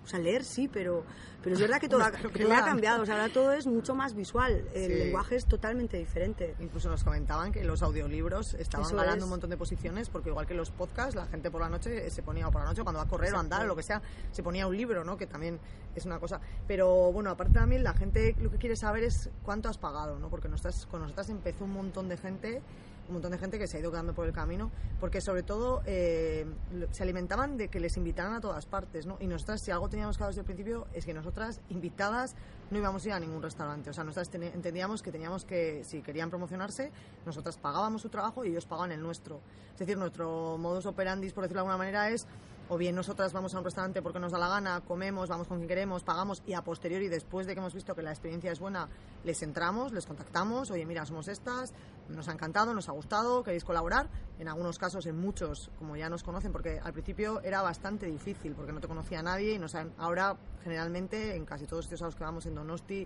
[0.03, 1.03] O sea, leer sí, pero,
[1.43, 3.03] pero es verdad que todo, ha, que ha cambiado.
[3.03, 4.65] O sea, ahora todo es mucho más visual.
[4.73, 4.93] El Sí.
[4.97, 6.55] lenguaje es totalmente diferente.
[6.59, 9.23] Incluso nos comentaban que los audiolibros estaban Eso ganando es.
[9.23, 12.23] un montón de posiciones porque igual que los podcasts, la gente por la noche se
[12.23, 14.01] ponía, o por la noche cuando va a correr o andar o lo que sea,
[14.31, 15.17] se ponía un libro, ¿no?
[15.17, 15.59] Que también
[15.95, 16.41] es una cosa.
[16.67, 20.29] Pero bueno, aparte también la gente lo que quiere saber es cuánto has pagado, ¿no?
[20.29, 22.61] Porque nosotras, con nosotras empezó un montón de gente
[23.07, 25.81] un montón de gente que se ha ido quedando por el camino, porque sobre todo
[25.85, 26.45] eh,
[26.91, 29.17] se alimentaban de que les invitaran a todas partes, ¿no?
[29.19, 32.35] Y nosotras, si algo teníamos claro desde el principio, es que nosotras, invitadas,
[32.69, 33.89] no íbamos a ir a ningún restaurante.
[33.89, 36.91] O sea, nosotras entendíamos que teníamos que, si querían promocionarse,
[37.25, 39.41] nosotras pagábamos su trabajo y ellos pagaban el nuestro.
[39.73, 42.27] Es decir, nuestro modus operandi, por decirlo de alguna manera, es
[42.71, 45.57] o bien nosotras vamos a un restaurante porque nos da la gana, comemos, vamos con
[45.57, 48.61] quien queremos, pagamos y a posteriori, después de que hemos visto que la experiencia es
[48.61, 48.87] buena,
[49.25, 51.73] les entramos, les contactamos, oye, mira, somos estas,
[52.07, 54.07] nos ha encantado, nos ha gustado, queréis colaborar.
[54.39, 58.53] En algunos casos, en muchos, como ya nos conocen, porque al principio era bastante difícil
[58.55, 62.05] porque no te conocía nadie y nos ahora generalmente en casi todos los sitios a
[62.05, 63.05] los que vamos en Donosti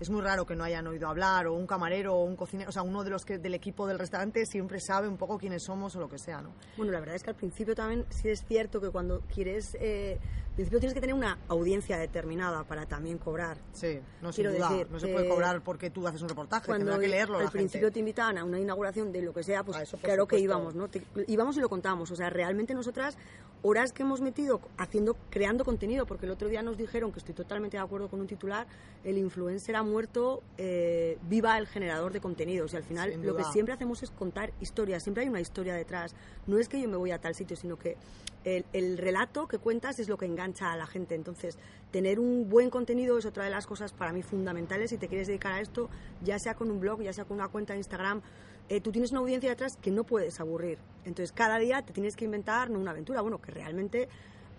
[0.00, 2.72] es muy raro que no hayan oído hablar, o un camarero, o un cocinero, o
[2.72, 5.94] sea, uno de los que del equipo del restaurante siempre sabe un poco quiénes somos
[5.94, 6.50] o lo que sea, ¿no?
[6.76, 10.18] Bueno, la verdad es que al principio también sí es cierto que cuando quieres, eh,
[10.54, 13.58] principio tienes que tener una audiencia determinada para también cobrar.
[13.72, 17.08] Sí, no Quiero decir, no se puede cobrar porque tú haces un reportaje, cuando que
[17.08, 17.38] leerlo.
[17.38, 20.74] Al principio te invitaban a una inauguración de lo que sea, pues claro que íbamos,
[20.74, 20.88] ¿no?
[21.26, 23.16] íbamos y lo contábamos, o sea, realmente nosotras
[23.62, 27.34] horas que hemos metido haciendo, creando contenido, porque el otro día nos dijeron que estoy
[27.34, 28.66] totalmente de acuerdo con un titular,
[29.04, 32.72] el influencer ha muerto, eh, viva el generador de contenidos.
[32.72, 36.14] Y al final lo que siempre hacemos es contar historias, siempre hay una historia detrás.
[36.46, 37.96] No es que yo me voy a tal sitio, sino que
[38.44, 41.14] el, el relato que cuentas es lo que engancha a la gente.
[41.14, 41.58] Entonces,
[41.90, 45.26] tener un buen contenido es otra de las cosas para mí fundamentales si te quieres
[45.26, 45.90] dedicar a esto,
[46.22, 48.22] ya sea con un blog, ya sea con una cuenta de Instagram
[48.70, 50.78] eh, tú tienes una audiencia detrás que no puedes aburrir.
[51.04, 53.20] Entonces, cada día te tienes que inventar una aventura.
[53.20, 54.08] Bueno, que realmente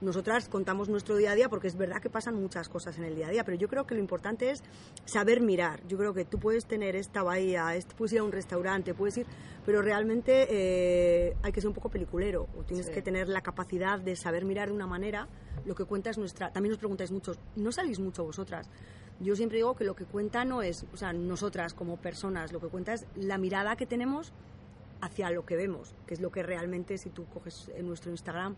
[0.01, 3.15] nosotras contamos nuestro día a día porque es verdad que pasan muchas cosas en el
[3.15, 4.63] día a día, pero yo creo que lo importante es
[5.05, 5.85] saber mirar.
[5.87, 9.27] Yo creo que tú puedes tener esta bahía, puedes ir a un restaurante, puedes ir,
[9.65, 13.99] pero realmente eh, hay que ser un poco peliculero o tienes que tener la capacidad
[13.99, 15.27] de saber mirar de una manera.
[15.65, 16.51] Lo que cuenta es nuestra.
[16.51, 18.69] También nos preguntáis muchos, ¿no salís mucho vosotras?
[19.21, 22.59] yo siempre digo que lo que cuenta no es, o sea, nosotras como personas, lo
[22.59, 24.33] que cuenta es la mirada que tenemos
[24.99, 28.55] hacia lo que vemos, que es lo que realmente, si tú coges en nuestro Instagram,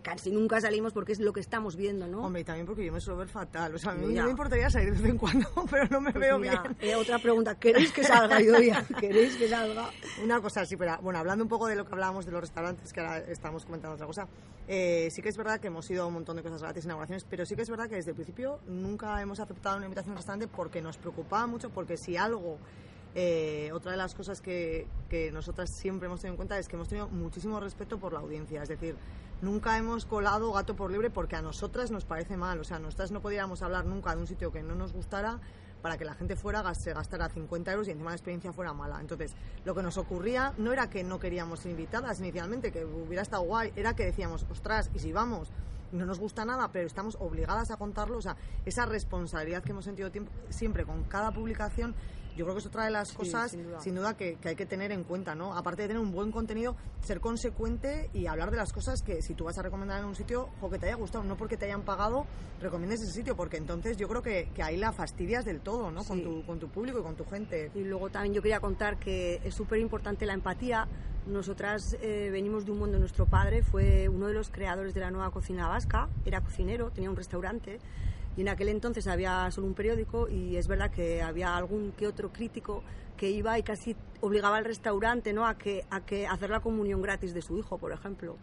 [0.00, 2.24] casi nunca salimos porque es lo que estamos viendo, ¿no?
[2.24, 3.74] Hombre, y también porque yo me suelo ver fatal.
[3.74, 6.12] O sea, a mí no me importaría salir de vez en cuando, pero no me
[6.12, 6.58] pues veo bien.
[6.80, 8.84] Eh, otra pregunta, ¿queréis que salga, Idoia?
[9.00, 9.90] ¿Queréis que salga?
[10.22, 12.92] Una cosa sí, pero bueno, hablando un poco de lo que hablábamos de los restaurantes,
[12.92, 14.28] que ahora estamos comentando otra cosa,
[14.66, 17.24] eh, sí que es verdad que hemos ido a un montón de cosas gratis, inauguraciones,
[17.28, 20.14] pero sí que es verdad que desde el principio nunca hemos aceptado una invitación a
[20.14, 22.58] un restaurante porque nos preocupaba mucho, porque si algo
[23.14, 26.76] eh, otra de las cosas que, que, nosotras siempre hemos tenido en cuenta es que
[26.76, 28.62] hemos tenido muchísimo respeto por la audiencia.
[28.62, 28.96] Es decir,
[29.42, 32.58] nunca hemos colado gato por libre porque a nosotras nos parece mal.
[32.60, 35.38] O sea, nosotras no podíamos hablar nunca de un sitio que no nos gustara
[35.82, 39.00] para que la gente fuera, se gastara 50 euros y encima la experiencia fuera mala.
[39.00, 43.22] Entonces, lo que nos ocurría no era que no queríamos ser invitadas inicialmente, que hubiera
[43.22, 45.50] estado guay, era que decíamos, ostras, y si vamos
[45.90, 49.84] no nos gusta nada, pero estamos obligadas a contarlo, o sea, esa responsabilidad que hemos
[49.84, 50.10] sentido
[50.48, 51.94] siempre con cada publicación
[52.36, 55.04] yo creo que es otra de las cosas, sin duda, que, hay que tener en
[55.04, 55.56] cuenta, ¿no?
[55.56, 59.34] Aparte de tener un buen contenido, ser consecuente y hablar de las cosas que si
[59.34, 61.66] tú vas a recomendar en un sitio, o que te haya gustado, no porque te
[61.66, 62.26] hayan pagado,
[62.60, 66.04] recomiendes ese sitio, porque entonces yo creo que, que ahí la fastidias del todo, ¿no?
[66.04, 67.70] Con, tu, con tu público y con tu gente.
[67.74, 70.88] Y luego también yo quería contar que es súper importante la empatía.
[71.26, 75.10] Nosotras eh, venimos de un mundo, nuestro padre fue uno de los creadores de la
[75.10, 77.78] nueva cocina vasca, era cocinero, tenía un restaurante
[78.36, 82.06] y en aquel entonces había solo un periódico y es verdad que había algún que
[82.06, 82.82] otro crítico
[83.16, 85.46] que iba y casi obligaba al restaurante ¿no?
[85.46, 88.36] a, que, a que hacer la comunión gratis de su hijo, por ejemplo.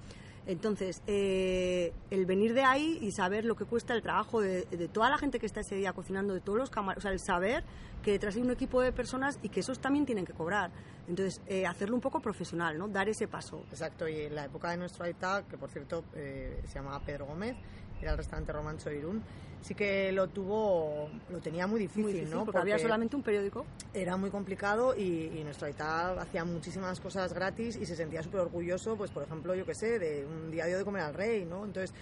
[0.49, 5.10] Entonces, eh, el venir de ahí y saber lo que cuesta el trabajo de, toda
[5.10, 7.63] la gente que está ese día cocinando, de todos los camareros, o sea, el saber
[8.02, 10.71] que detrás hay un equipo de personas y que esos también tienen que cobrar.
[11.08, 12.88] Entonces, eh, hacerlo un poco profesional, ¿no?
[12.88, 13.63] Dar ese paso.
[13.69, 17.28] Exacto, y en la época de nuestro Aita, que por cierto eh, se llamaba Pedro
[17.28, 17.56] Gómez,
[18.02, 19.24] era el restaurante Romancho Irún,
[19.62, 22.46] sí que lo tuvo, lo tenía muy difícil, ¿no?
[22.46, 23.66] Porque, había solamente un periódico.
[23.94, 28.96] Era muy complicado y, nuestro Aita hacía muchísimas cosas gratis y se sentía súper orgulloso,
[28.96, 31.66] pues por ejemplo, yo qué sé, de un diario de comer al rey, ¿no?
[31.66, 31.94] Entonces,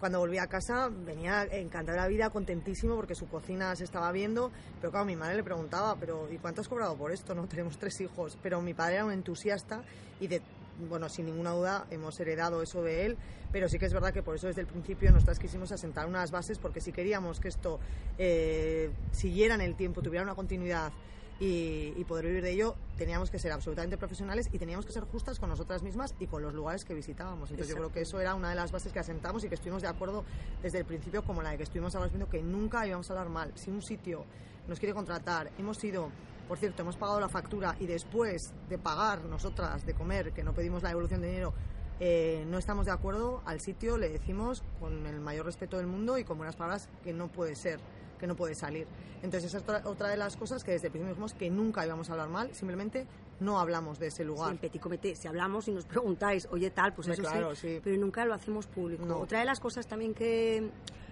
[0.00, 4.10] cuando volví a casa venía encantada de la vida, contentísimo porque su cocina se estaba
[4.12, 7.34] viendo, pero claro, mi madre le preguntaba, pero ¿y cuánto has cobrado por esto?
[7.34, 9.82] No tenemos tres hijos, pero mi padre era un entusiasta
[10.20, 10.42] y de
[10.88, 13.16] bueno, sin ninguna duda hemos heredado eso de él,
[13.52, 16.30] pero sí que es verdad que por eso desde el principio nosotras quisimos asentar unas
[16.30, 17.78] bases porque si queríamos que esto
[18.18, 20.92] eh, siguiera en el tiempo, tuviera una continuidad
[21.40, 25.38] y, poder vivir de ello, teníamos que ser absolutamente profesionales y teníamos que ser justas
[25.38, 27.50] con nosotras mismas y con los lugares que visitábamos.
[27.50, 29.82] Entonces yo creo que eso era una de las bases que asentamos y que estuvimos
[29.82, 30.24] de acuerdo
[30.62, 33.52] desde el principio, como la de que estuvimos hablando que nunca íbamos a hablar mal.
[33.56, 34.24] Si un sitio
[34.68, 36.10] nos quiere contratar, hemos sido
[36.48, 40.52] por cierto, hemos pagado la factura y después de pagar nosotras, de comer, que no
[40.52, 41.54] pedimos la devolución de dinero,
[42.00, 46.18] eh, no estamos de acuerdo, al sitio le decimos con el mayor respeto del mundo
[46.18, 47.78] y con buenas palabras que no puede ser,
[48.18, 48.86] que no puede salir.
[49.22, 52.10] Entonces esa es otra, de las cosas que desde el principio dijimos que nunca íbamos
[52.10, 53.06] a hablar mal, simplemente
[53.40, 54.52] no hablamos de ese lugar.
[54.52, 57.96] Sí, Petit Comité, si hablamos y nos preguntáis, oye tal, pues eso claro, sí, pero
[57.96, 59.06] nunca lo hacemos público.
[59.06, 59.18] No.
[59.18, 60.68] Otra de las cosas también que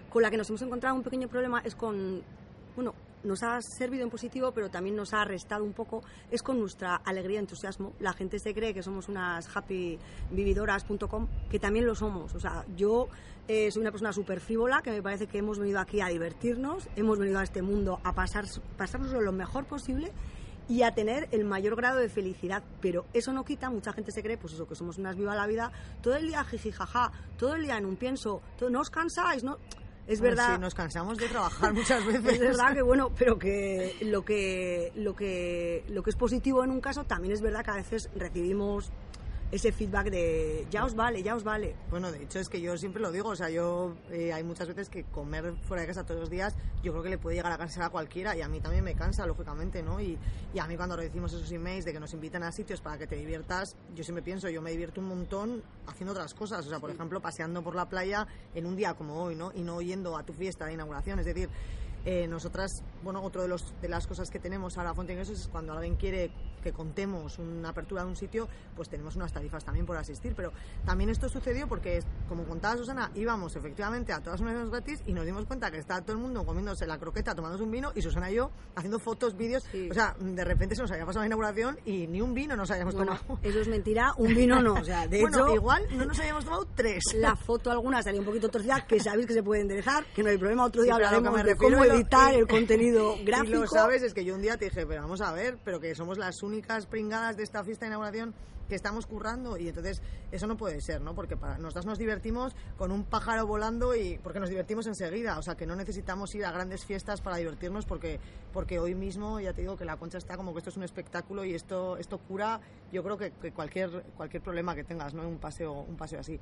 [0.09, 2.21] con la que nos hemos encontrado un pequeño problema es con,
[2.75, 2.93] bueno,
[3.23, 6.95] nos ha servido en positivo, pero también nos ha restado un poco, es con nuestra
[6.95, 7.93] alegría y entusiasmo.
[7.99, 12.33] La gente se cree que somos unas happyvividoras.com, que también lo somos.
[12.35, 13.07] O sea, yo
[13.47, 16.87] eh, soy una persona súper frívola, que me parece que hemos venido aquí a divertirnos,
[16.95, 18.45] hemos venido a este mundo a pasar,
[18.77, 20.11] pasárnoslo lo mejor posible
[20.69, 22.63] y a tener el mayor grado de felicidad.
[22.81, 25.47] Pero eso no quita, mucha gente se cree, pues eso, que somos unas viva la
[25.47, 28.89] vida, todo el día jiji jaja, todo el día en un pienso, todo, no os
[28.89, 29.57] cansáis, no
[30.07, 32.33] es verdad sí, nos cansamos de trabajar muchas veces.
[32.33, 36.71] Es verdad que bueno pero que lo que lo que lo que es positivo en
[36.71, 38.91] un caso también es verdad que a veces recibimos
[39.53, 41.75] ese feedback de ya os vale, ya os vale.
[41.91, 44.67] Bueno, de hecho es que yo siempre lo digo, o sea, yo eh, hay muchas
[44.67, 47.51] veces que comer fuera de casa todos los días, yo creo que le puede llegar
[47.51, 50.01] a cansar a cualquiera y a mí también me cansa, lógicamente, ¿no?
[50.01, 50.17] Y,
[50.55, 53.05] y a mí cuando recibimos esos emails de que nos invitan a sitios para que
[53.05, 56.79] te diviertas, yo siempre pienso, yo me divierto un montón haciendo otras cosas, o sea,
[56.79, 59.51] por ejemplo, paseando por la playa en un día como hoy, ¿no?
[59.53, 61.47] Y no yendo a tu fiesta de inauguración, es decir,
[62.05, 65.47] eh, nosotras, bueno, otro de, los, de las cosas que tenemos ahora Fuente Ingresos es
[65.47, 66.31] cuando alguien quiere
[66.63, 70.33] que contemos una apertura de un sitio, pues tenemos unas tarifas también por asistir.
[70.35, 70.51] Pero
[70.85, 75.25] también esto sucedió porque, como contaba Susana, íbamos efectivamente a todas unas gratis y nos
[75.25, 78.31] dimos cuenta que estaba todo el mundo comiéndose la croqueta, tomándose un vino y Susana
[78.31, 79.63] y yo haciendo fotos, vídeos.
[79.71, 79.89] Sí.
[79.91, 82.71] O sea, de repente se nos había pasado la inauguración y ni un vino nos
[82.71, 83.39] habíamos Bueno, tomado.
[83.43, 84.73] eso es mentira, un vino no.
[84.75, 87.03] O sea, de bueno, hecho, igual no nos habíamos tomado tres.
[87.15, 90.29] la foto alguna salía un poquito torcida, que sabéis que se puede enderezar, que no
[90.29, 90.63] hay problema.
[90.65, 93.59] Otro día Sí, hablaremos de cómo editar y- el contenido Y gráfico.
[93.61, 95.93] lo sabes, es que yo un día te dije, pero vamos a ver, pero que
[95.95, 96.52] somos las únicas
[96.89, 98.33] pringadas de esta fiesta de inauguración
[98.67, 101.13] que estamos currando y entonces eso no puede ser, ¿no?
[101.13, 105.41] Porque para nosotras nos divertimos con un pájaro volando y porque nos divertimos enseguida, o
[105.41, 108.19] sea que no necesitamos ir a grandes fiestas para divertirnos porque
[108.51, 110.83] porque hoy mismo ya te digo que la concha está como que esto es un
[110.83, 112.61] espectáculo y esto esto cura,
[112.91, 115.27] yo creo que, que cualquier cualquier problema que tengas, ¿no?
[115.27, 116.39] Un paseo un paseo así.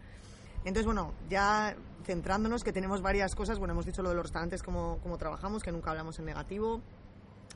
[0.63, 4.61] Entonces, bueno, ya centrándonos, que tenemos varias cosas, bueno, hemos dicho lo de los restaurantes,
[4.61, 6.81] cómo, cómo trabajamos, que nunca hablamos en negativo,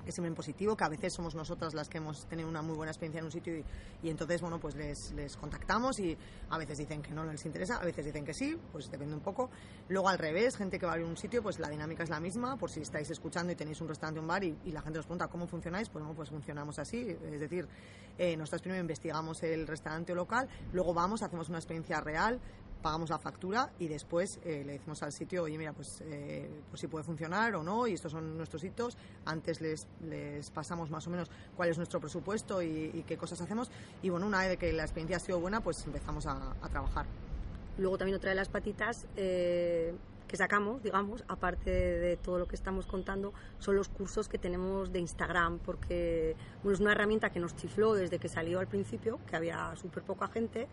[0.05, 2.75] que siempre en positivo, que a veces somos nosotras las que hemos tenido una muy
[2.75, 3.63] buena experiencia en un sitio y,
[4.03, 6.17] y entonces, bueno, pues les, les contactamos y
[6.49, 9.21] a veces dicen que no les interesa, a veces dicen que sí, pues depende un
[9.21, 9.49] poco.
[9.89, 12.57] Luego al revés, gente que va a un sitio, pues la dinámica es la misma,
[12.57, 14.99] por si estáis escuchando y tenéis un restaurante o un bar y, y la gente
[14.99, 17.67] os pregunta cómo funcionáis, pues bueno, pues funcionamos así, es decir,
[18.17, 22.39] eh, nosotros primero investigamos el restaurante o local, luego vamos, hacemos una experiencia real,
[22.85, 26.79] pagamos la factura y después eh, le decimos al sitio, oye, mira, pues, eh, pues
[26.79, 28.95] si puede funcionar o no, y estos son nuestros hitos.
[29.25, 33.41] Antes les, les pasamos más o menos cuál es nuestro presupuesto y, y qué cosas
[33.41, 33.71] hacemos.
[34.03, 37.07] Y bueno, una vez que la experiencia ha sido buena, pues empezamos a, a trabajar.
[37.79, 39.95] Luego también otra de las patitas eh,
[40.27, 44.91] que sacamos, digamos, aparte de todo lo que estamos contando, son los cursos que tenemos
[44.91, 49.19] de Instagram, porque bueno, es una herramienta que nos chifló desde que salió al principio,
[49.27, 50.67] que había súper poca gente.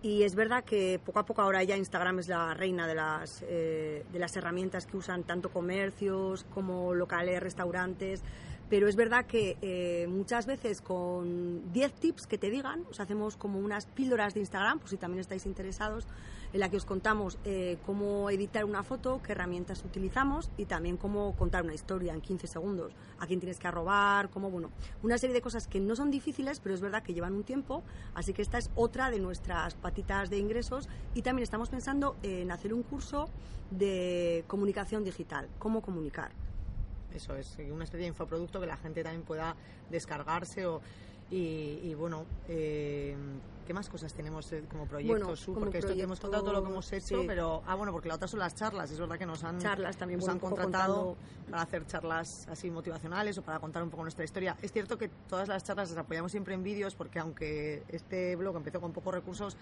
[0.00, 3.44] Y es verdad que poco a poco ahora ya Instagram es la reina de las,
[3.48, 8.22] eh, de las herramientas que usan tanto comercios como locales, restaurantes.
[8.68, 13.36] Pero es verdad que eh, muchas veces con 10 tips que te digan, os hacemos
[13.36, 16.06] como unas píldoras de Instagram, por si también estáis interesados,
[16.52, 20.98] en la que os contamos eh, cómo editar una foto, qué herramientas utilizamos y también
[20.98, 24.70] cómo contar una historia en 15 segundos, a quién tienes que arrobar, cómo, bueno,
[25.02, 27.82] una serie de cosas que no son difíciles, pero es verdad que llevan un tiempo,
[28.14, 32.50] así que esta es otra de nuestras patitas de ingresos y también estamos pensando en
[32.50, 33.30] hacer un curso
[33.70, 36.47] de comunicación digital, cómo comunicar.
[37.14, 39.56] Eso es, una especie de infoproducto que la gente también pueda
[39.90, 40.80] descargarse o,
[41.30, 43.14] y, y bueno, eh,
[43.66, 45.18] ¿qué más cosas tenemos eh, como proyectos?
[45.20, 45.52] Bueno, Su?
[45.52, 47.24] como porque esto te hemos contado todo lo que hemos hecho, sí.
[47.26, 49.96] pero ah bueno, porque la otra son las charlas, es verdad que nos han Charlas
[49.96, 54.02] también, nos han contratado contando- para hacer charlas así motivacionales o para contar un poco
[54.04, 54.56] nuestra historia.
[54.62, 58.56] Es cierto que todas las charlas las apoyamos siempre en vídeos porque aunque este blog
[58.56, 59.56] empezó con pocos recursos,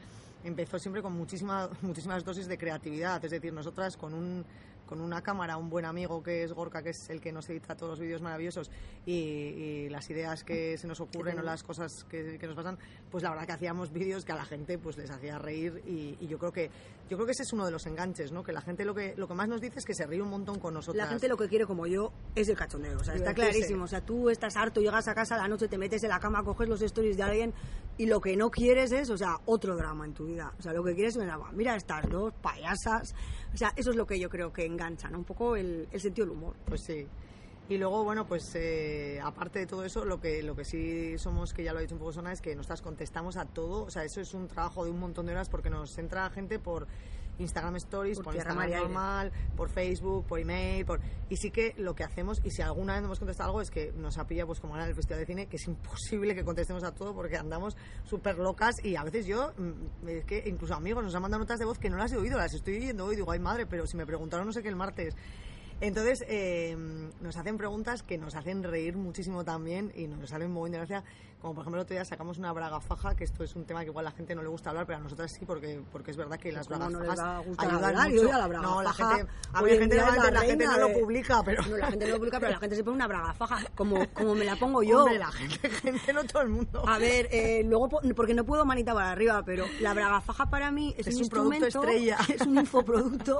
[0.44, 4.44] empezó siempre con muchísima, muchísimas dosis de creatividad, es decir, nosotras con un
[4.86, 7.76] con una cámara, un buen amigo que es Gorka, que es el que nos edita
[7.76, 8.70] todos los vídeos maravillosos
[9.04, 12.78] y, y las ideas que se nos ocurren o las cosas que, que nos pasan,
[13.10, 16.16] pues la verdad que hacíamos vídeos que a la gente pues les hacía reír y,
[16.20, 16.70] y yo creo que
[17.08, 18.42] yo creo que ese es uno de los enganches, ¿no?
[18.42, 20.30] Que la gente lo que lo que más nos dice es que se ríe un
[20.30, 20.96] montón con nosotros.
[20.96, 22.98] La gente lo que quiere, como yo, es el cachondeo.
[22.98, 23.84] O sea, está clarísimo.
[23.84, 26.18] O sea, tú estás harto, llegas a casa a la noche, te metes en la
[26.18, 27.54] cama, coges los stories de alguien
[27.98, 30.52] y lo que no quieres es, o sea, otro drama en tu vida.
[30.58, 33.14] O sea, lo que quieres es, mira, va, mira estas dos payasas.
[33.54, 35.18] O sea, eso es lo que yo creo que engancha, ¿no?
[35.18, 36.56] Un poco el, el sentido del humor.
[36.66, 37.06] Pues sí.
[37.68, 41.52] Y luego, bueno, pues eh, aparte de todo eso, lo que, lo que sí somos,
[41.52, 43.84] que ya lo ha dicho un poco Sona, es que nosotras contestamos a todo.
[43.84, 46.60] O sea, eso es un trabajo de un montón de horas porque nos entra gente
[46.60, 46.86] por
[47.38, 51.00] Instagram Stories, por, Instagram normal, por Facebook, por email, por...
[51.28, 53.70] y sí que lo que hacemos, y si alguna vez no hemos contestado algo, es
[53.70, 56.44] que nos ha pillado pues como en el Festival de Cine, que es imposible que
[56.44, 60.74] contestemos a todo porque andamos súper locas y a veces yo, mm, es que incluso
[60.74, 63.04] amigos nos han mandado notas de voz que no las he oído, las estoy oyendo
[63.04, 65.14] hoy, digo, ay madre, pero si me preguntaron no sé qué el martes.
[65.80, 66.74] Entonces, eh,
[67.20, 70.78] nos hacen preguntas que nos hacen reír muchísimo también y nos salen muy bien de
[70.78, 71.04] gracia.
[71.40, 73.80] Como por ejemplo, el otro día sacamos una braga faja, que esto es un tema
[73.82, 76.10] que igual a la gente no le gusta hablar, pero a nosotras sí, porque, porque
[76.10, 78.10] es verdad que las ¿Cómo bragas no les fajas ayudan hablar?
[78.10, 78.24] mucho.
[78.38, 80.78] La braga no, la faja, gente, a ver, en gente, normalmente la la gente no
[80.78, 81.62] lo publica, pero...
[81.62, 84.06] No, la gente no lo publica, pero la gente se pone una braga faja, como,
[84.14, 85.02] como me la pongo yo.
[85.04, 86.82] Hombre, la gente, gente, no todo el mundo.
[86.88, 90.46] A ver, eh, luego, po- porque no puedo manita para arriba, pero la braga faja
[90.50, 92.16] para mí es, Es un, un producto estrella.
[92.34, 93.38] es un infoproducto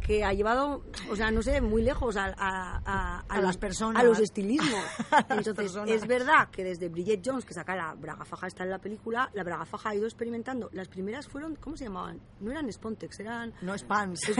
[0.00, 4.02] que ha llevado, o sea, no sé, muy lejos a, a- a- A las personas.
[4.02, 4.84] a los estilismos.
[5.28, 8.78] Entonces, es verdad que desde Bridget Jones, que saca la braga faja está en la
[8.78, 10.70] película, la braga faja ha ido experimentando.
[10.72, 12.18] Las primeras fueron, ¿cómo se llamaban?
[12.40, 13.52] No eran Spontex, eran...
[13.60, 14.20] No es pans.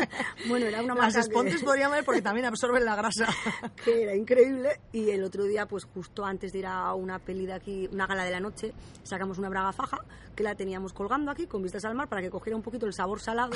[0.48, 3.26] Bueno, era una Las marca que- podrían ver porque también absorben la grasa.
[3.84, 7.44] que era increíble y el otro día pues justo antes de ir a una peli
[7.44, 9.98] de aquí una gala de la noche sacamos una braga faja
[10.34, 12.94] que la teníamos colgando aquí con vistas al mar para que cogiera un poquito el
[12.94, 13.52] sabor salado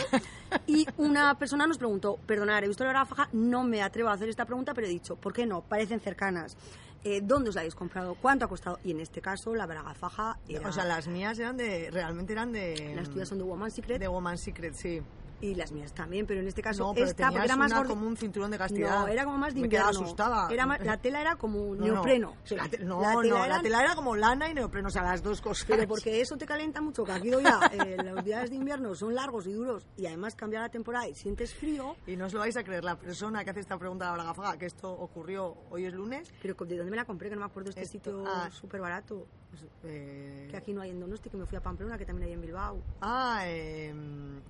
[0.66, 4.12] y una persona nos preguntó perdonad he visto la braga faja no me atrevo a
[4.12, 5.62] hacer esta pregunta pero he dicho ¿por qué no?
[5.62, 6.57] parecen cercanas
[7.04, 8.14] Eh, ¿dónde os la habéis comprado?
[8.20, 8.78] ¿cuánto ha costado?
[8.82, 11.90] y en este caso la braga faja era- O sea, las mías eran de...
[11.90, 12.94] Realmente eran de...
[12.96, 15.02] las tuyas son de Woman Secret De Woman Secret, sí.
[15.50, 17.85] Y las mías también pero en este caso No, pero esta porque era más una
[17.85, 19.00] como un cinturón de castidad.
[19.00, 20.48] no, era como más de Me quedaba asustada.
[20.50, 21.92] Era más- la tela era como No, no.
[21.94, 22.35] neopreno.
[22.44, 24.88] Sí, la te- no, La tela no, era- la tela era como lana y neopreno,
[24.88, 25.66] o sea, las dos cosas.
[25.68, 29.14] Pero porque eso te calienta mucho, que aquí ya eh, los días de invierno son
[29.14, 31.96] largos y duros y además cambia la temporada y sientes frío.
[32.07, 34.14] Y no os lo vais a creer, la persona que hace esta pregunta a la
[34.14, 37.28] Braga Faga, que esto ocurrió hoy es lunes, Pero ¿de dónde me la compré?
[37.28, 38.48] Que no me acuerdo este Esto, sitio ah.
[38.50, 39.26] súper barato.
[39.60, 42.28] Pues, eh, Que aquí no hay en Donosti, que me fui a Pamplona, que también
[42.28, 42.82] hay en Bilbao.
[43.00, 43.94] Ah, eh,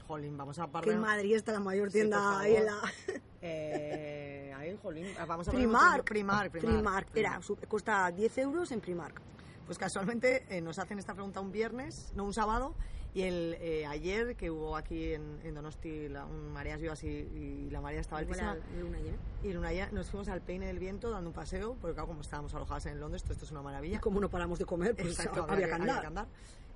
[0.06, 0.94] jolín, vamos a Que parlar.
[0.94, 2.76] en Madrid está la mayor tienda ahí en la...
[3.46, 6.04] Eh, ahí, jolín, vamos a Primark.
[6.04, 6.72] Primark, Primark.
[6.74, 7.08] Primark.
[7.14, 9.20] Era, cuesta 10 euros en Primark.
[9.66, 12.74] Pues casualmente eh, nos hacen esta pregunta un viernes, no un sábado,
[13.14, 17.07] y el eh, ayer que hubo aquí en, en Donosti la, un mareas vivas y,
[17.09, 18.57] y la marea estaba altísima.
[18.81, 19.16] luna llena.
[19.44, 22.09] Y en una ya nos fuimos al Peine del Viento dando un paseo, porque claro,
[22.09, 23.96] como estábamos alojadas en Londres, todo esto es una maravilla.
[23.98, 26.07] Y como no paramos de comer, pues Exacto, había que andar.
[26.07, 26.27] andar.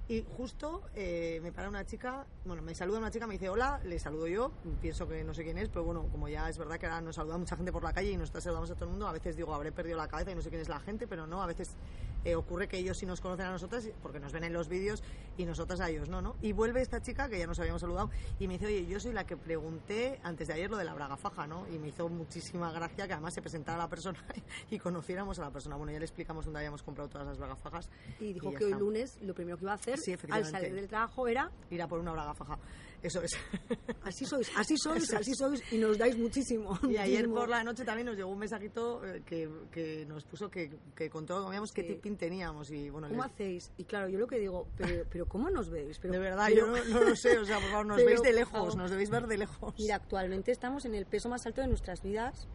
[0.09, 3.79] Y justo eh, me para una chica, bueno, me saluda una chica, me dice hola,
[3.85, 6.79] le saludo yo, pienso que no sé quién es, pero bueno, como ya es verdad
[6.79, 8.93] que ahora nos saluda mucha gente por la calle y nosotros saludamos a todo el
[8.93, 11.07] mundo, a veces digo, habré perdido la cabeza y no sé quién es la gente,
[11.07, 11.77] pero no, a veces
[12.25, 15.03] eh, ocurre que ellos sí nos conocen a nosotras porque nos ven en los vídeos
[15.37, 16.37] y nosotras a ellos no, ¿no?
[16.41, 19.13] Y vuelve esta chica, que ya nos habíamos saludado, y me dice, oye, yo soy
[19.13, 21.67] la que pregunté antes de ayer lo de la braga faja, ¿no?
[21.69, 24.25] Y me hizo muchísima gracia que además se presentara la persona
[24.71, 25.77] y conociéramos a la persona.
[25.77, 27.91] Bueno, ya le explicamos dónde habíamos comprado todas las bragas fajas.
[28.19, 28.79] Y dijo que hoy está.
[28.79, 31.89] lunes lo primero que iba a hacer Sí, al salir del trabajo era ir a
[31.89, 32.59] por una braga faja.
[33.01, 33.31] Eso es.
[34.03, 35.21] así sois, así sois, Eso es.
[35.21, 36.77] así sois y nos dais muchísimo.
[36.83, 37.35] Y ayer muchísimo.
[37.37, 41.09] por la noche también nos llegó un mensajito eh, que, que nos puso que, que
[41.09, 41.89] con todo comíamos qué Sí.
[41.91, 42.71] tipping teníamos.
[42.73, 43.71] Y bueno, ¿Cómo les- hacéis?
[43.77, 45.97] Y claro, yo lo que digo, pero, pero ¿cómo nos veis?
[46.01, 47.39] Pero, de verdad, pero- yo no, no lo sé.
[47.39, 49.75] O sea, por favor, nos Pero, veis de lejos, nos debéis ver de lejos.
[49.79, 52.49] Mira, actualmente estamos en el peso más alto de nuestras vidas,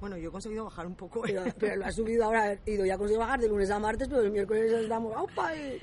[0.00, 1.22] Bueno, yo he conseguido bajar un poco.
[1.22, 4.08] pero, pero lo ha subido ahora, ido ya a conseguir bajar de lunes a martes,
[4.08, 5.12] pero el miércoles estamos.
[5.56, 5.80] Y-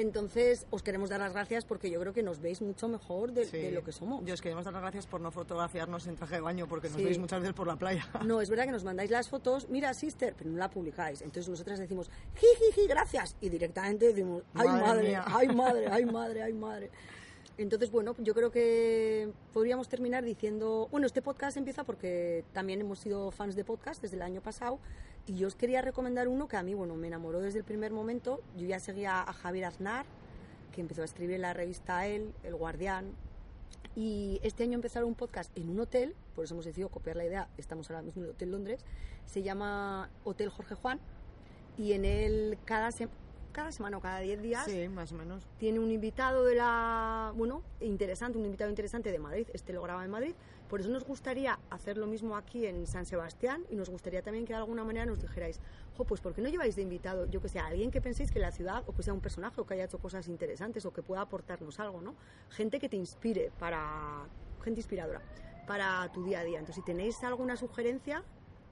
[0.00, 3.46] Entonces, os queremos dar las gracias porque yo creo que nos veis mucho mejor de,
[3.46, 3.56] Sí.
[3.58, 4.24] de lo que somos.
[4.24, 6.98] Yo os queremos dar las gracias por no fotografiarnos en traje de baño porque nos
[6.98, 7.04] Sí.
[7.04, 8.06] veis muchas veces por la playa.
[8.24, 11.20] No, es verdad que nos mandáis las fotos, mira, sister, pero no la publicáis.
[11.22, 13.34] Entonces nosotras decimos, jiji, gracias.
[13.40, 16.90] Y directamente decimos, ay Madre madre, ay madre, ay madre, ay madre.
[17.58, 23.00] Entonces, bueno, yo creo que podríamos terminar diciendo, bueno, este podcast empieza porque también hemos
[23.00, 24.78] sido fans de podcast desde el año pasado
[25.26, 27.90] y yo os quería recomendar uno que a mí, bueno, me enamoró desde el primer
[27.92, 28.40] momento.
[28.56, 30.06] Yo ya seguía a Javier Aznar,
[30.72, 33.06] que empezó a escribir en la revista Él, El Guardián,
[33.96, 37.24] y este año empezaron un podcast en un hotel, por eso hemos decidido copiar la
[37.24, 38.84] idea, estamos ahora mismo en el Hotel Londres,
[39.26, 41.00] se llama Hotel Jorge Juan,
[41.76, 43.08] y en él cada, se-
[43.52, 45.46] cada semana o cada 10 días Sí, más o menos.
[45.58, 50.04] tiene un invitado de la, bueno, interesante, un invitado interesante de Madrid, este lo graba
[50.04, 50.34] en Madrid,
[50.68, 54.44] por eso nos gustaría hacer lo mismo aquí en San Sebastián y nos gustaría también
[54.44, 55.60] que de alguna manera nos dijerais,
[55.96, 58.30] jo, pues ¿por qué no lleváis de invitado, yo que sé, a alguien que penséis
[58.30, 60.92] que la ciudad, o que sea un personaje, o que haya hecho cosas interesantes, o
[60.92, 62.14] que pueda aportarnos algo, ¿no?
[62.50, 64.26] Gente que te inspire para,
[64.62, 65.22] gente inspiradora,
[65.66, 66.58] para tu día a día.
[66.58, 68.22] Entonces, si tenéis alguna sugerencia,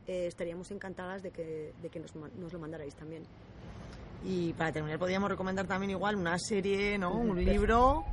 [0.06, 3.24] eh, estaríamos encantadas de que, de que nos, nos lo mandarais también.
[4.24, 7.12] Y para terminar, podríamos recomendar también igual una serie, ¿no?
[7.14, 7.50] Un Perfecto.
[7.52, 8.04] libro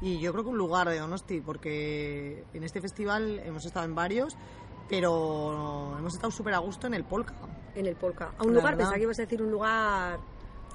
[0.00, 3.94] y yo creo que un lugar de Donosti, porque en este festival hemos estado en
[3.94, 4.36] varios,
[4.88, 7.34] pero hemos estado súper a gusto en el Polka.
[7.74, 8.30] En el Polka.
[8.38, 8.76] A un La lugar, verdad.
[8.78, 10.18] pensaba que ibas a decir un lugar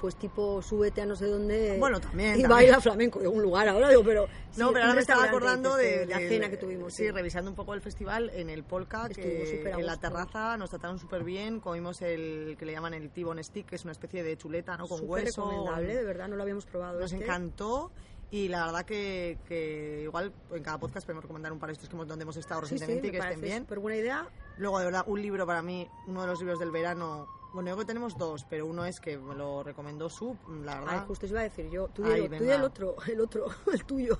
[0.02, 2.50] pues tipo súbete a no sé dónde Bueno, también, y también.
[2.50, 4.26] baila flamenco de un lugar ahora digo pero
[4.56, 7.10] No, sí, pero ahora me estaba acordando este, de, la de- cena que tuvimos Sí,
[7.10, 10.98] revisando un poco el festival en el Polka, Estuvimos que en la terraza nos trataron
[10.98, 11.60] súper bien.
[11.60, 14.88] Comimos el que le llaman el T-bone stick, que es una especie de chuleta, ¿no?
[14.88, 15.44] Con Súper hueso.
[15.48, 17.24] recomendable de verdad no lo habíamos probado Nos este.
[17.24, 17.90] encantó.
[18.30, 21.88] Y la verdad que, que igual en cada podcast podemos recomendar un par de estos
[21.88, 23.62] que hemos, donde hemos estado sí, recientemente me y que estén bien.
[23.64, 26.70] súper buena idea Luego, de verdad, un libro para mí, uno de los libros del
[26.70, 27.26] verano.
[27.52, 30.78] Bueno, yo creo que tenemos dos, pero uno es que me lo recomendó Sub, la
[30.78, 31.06] Ah, verdad.
[31.06, 34.18] justo os iba a decir yo tú Ay, el, tú otro el otro el tuyo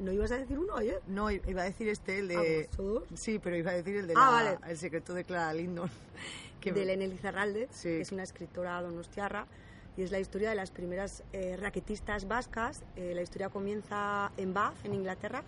[0.00, 2.68] no ibas a decir uno ayer No, iba a decir este, el de.
[2.70, 3.04] Ah, todos.
[3.14, 4.72] Sí, pero iba a decir el de Ah, la- vale.
[4.72, 5.88] El secreto de Clara Lindon.
[6.60, 7.88] Que de Elena Elizarralde, Sí.
[7.88, 9.46] que es una escritora donostiarra,
[9.96, 12.84] y es la historia de las primeras eh, raquetistas vascas.
[12.94, 15.42] Eh, la historia comienza en Bath, en Inglaterra,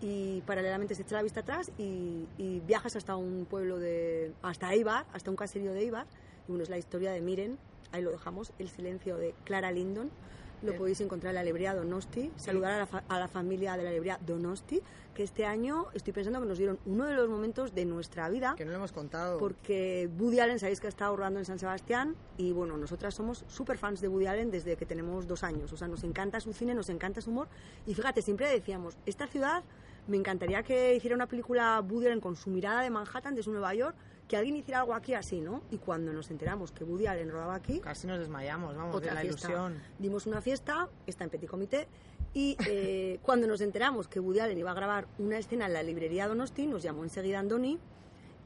[0.00, 4.32] y paralelamente se echa la vista atrás y, y viajas hasta un pueblo de...
[4.42, 6.06] hasta Eibar, hasta un caserío de Eibar,
[6.46, 7.58] y bueno, es la historia de Miren,
[7.92, 10.10] ahí lo dejamos, El silencio de Clara Lindon.
[10.62, 10.76] Lo Eh.
[10.78, 12.32] podéis encontrar en la librería Donosti.
[12.36, 14.80] Saludar a la, fa- a la familia de la librería Donosti,
[15.14, 18.54] que este año estoy pensando que nos dieron uno de los momentos de nuestra vida
[18.56, 19.38] que no lo hemos contado.
[19.38, 23.44] porque Woody Allen sabéis que ha estado rodando en San Sebastián y bueno, nosotras somos
[23.48, 26.52] súper fans de Woody Allen desde que tenemos dos años, o sea, nos encanta su
[26.54, 27.48] cine, nos encanta su humor
[27.86, 29.62] y fíjate, siempre decíamos, esta ciudad
[30.08, 33.52] me encantaría que hiciera una película Woody Allen con su mirada de Manhattan, de su
[33.52, 33.94] Nueva York,
[34.28, 35.62] que alguien hiciera algo aquí así, ¿no?
[35.70, 39.14] Y cuando nos enteramos que Woody Allen rodaba aquí, Casi nos desmayamos, vamos, otra de
[39.14, 39.48] la fiesta.
[39.48, 39.82] ilusión.
[39.98, 41.86] Dimos una fiesta, está en Petit Comité,
[42.34, 45.82] y eh, cuando nos enteramos que Woody Allen iba a grabar una escena en la
[45.82, 47.78] librería Donosti, nos llamó enseguida Andoni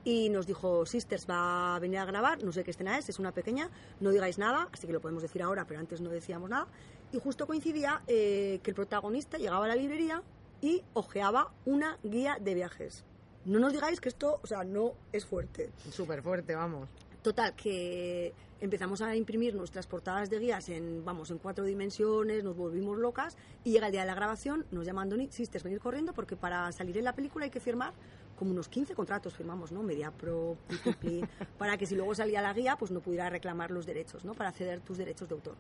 [0.05, 3.19] y nos dijo, Sisters va a venir a grabar, no sé qué escena es, es
[3.19, 3.71] una pequeña,
[4.01, 6.67] no digáis nada, así que lo podemos decir ahora, pero antes no decíamos nada.
[7.13, 10.23] Y justo coincidía eh, que el protagonista llegaba a la librería
[10.63, 13.05] y ojeaba una guía de viajes.
[13.45, 15.71] No nos digáis que esto, o sea, no es fuerte.
[15.91, 16.89] Súper fuerte, vamos.
[17.23, 22.57] Total, que empezamos a imprimir nuestras portadas de guías en, vamos, en cuatro dimensiones, nos
[22.57, 26.13] volvimos locas y llega el día de la grabación, nos llaman Doni, sisters, venir corriendo
[26.13, 27.93] porque para salir en la película hay que firmar
[28.39, 29.83] como unos 15 contratos firmamos, ¿no?
[29.83, 30.57] Mediapro,
[30.99, 31.23] Pli,
[31.59, 34.33] para que si luego salía la guía, pues no pudiera reclamar los derechos, ¿no?
[34.33, 35.57] Para ceder tus derechos de autor.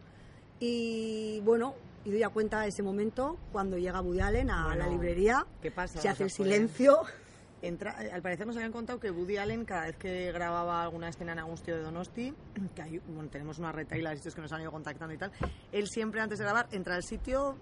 [0.60, 1.74] Y bueno,
[2.06, 5.46] y doy a cuenta de ese momento cuando llega Woody Allen a Bueno, la librería,
[5.60, 6.00] ¿qué pasa?
[6.00, 7.00] se hace el silencio.
[7.62, 11.08] Entra, eh, al parecer nos habían contado que Woody Allen, cada vez que grababa alguna
[11.08, 12.34] escena en Agustio de Donosti,
[12.74, 15.30] que hay, bueno, tenemos una retaila de sitios que nos han ido contactando y tal,
[15.72, 17.56] él siempre antes de grabar entra al sitio,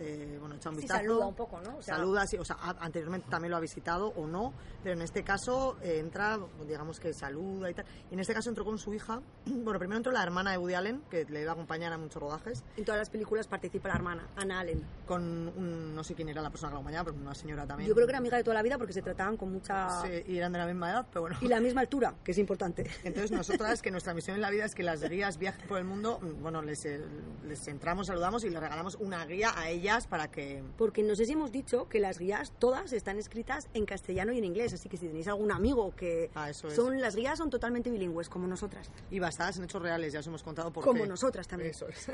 [0.00, 1.00] eh, bueno, echa un Sí, vistazo.
[1.00, 1.76] saluda un poco, ¿no?
[1.78, 5.02] O sea- saluda, sí, o sea, anteriormente también lo ha visitado o no, pero en
[5.02, 7.84] este caso eh, entra, digamos que saluda y tal.
[8.10, 10.74] Y en este caso entró con su hija, bueno, primero entró la hermana de Woody
[10.74, 13.94] Allen, que le iba a acompañar a muchos rodajes, En todas las películas participa la
[13.96, 14.84] hermana, Anna Allen.
[15.06, 17.88] con un, no sé quién era la persona que la acompañaba, pero una señora también.
[17.88, 19.88] Yo creo que era amiga de toda la vida porque se trataban con mucha...
[20.02, 21.36] Sí, y eran de la misma edad, pero bueno.
[21.40, 22.90] Y la misma altura, que es importante.
[23.04, 23.30] Entonces
[23.64, 26.18] nosotras, que nuestra misión en la vida es que las guías viajen por el mundo,
[26.40, 27.00] bueno, les, eh,
[27.44, 30.62] les entramos, saludamos y les regalamos una guía a ellas para que...
[30.78, 34.38] Porque no sé si hemos dicho que las guías todas están escritas en castellano y
[34.38, 36.74] en inglés, así que si tenéis algún amigo que Ah, eso es.
[36.74, 40.26] son las guías son totalmente bilingües como nosotras, Y basadas en hechos reales, ya os
[40.26, 41.08] hemos contado por como qué.
[41.08, 41.70] nosotras también.
[41.70, 42.08] Eso es.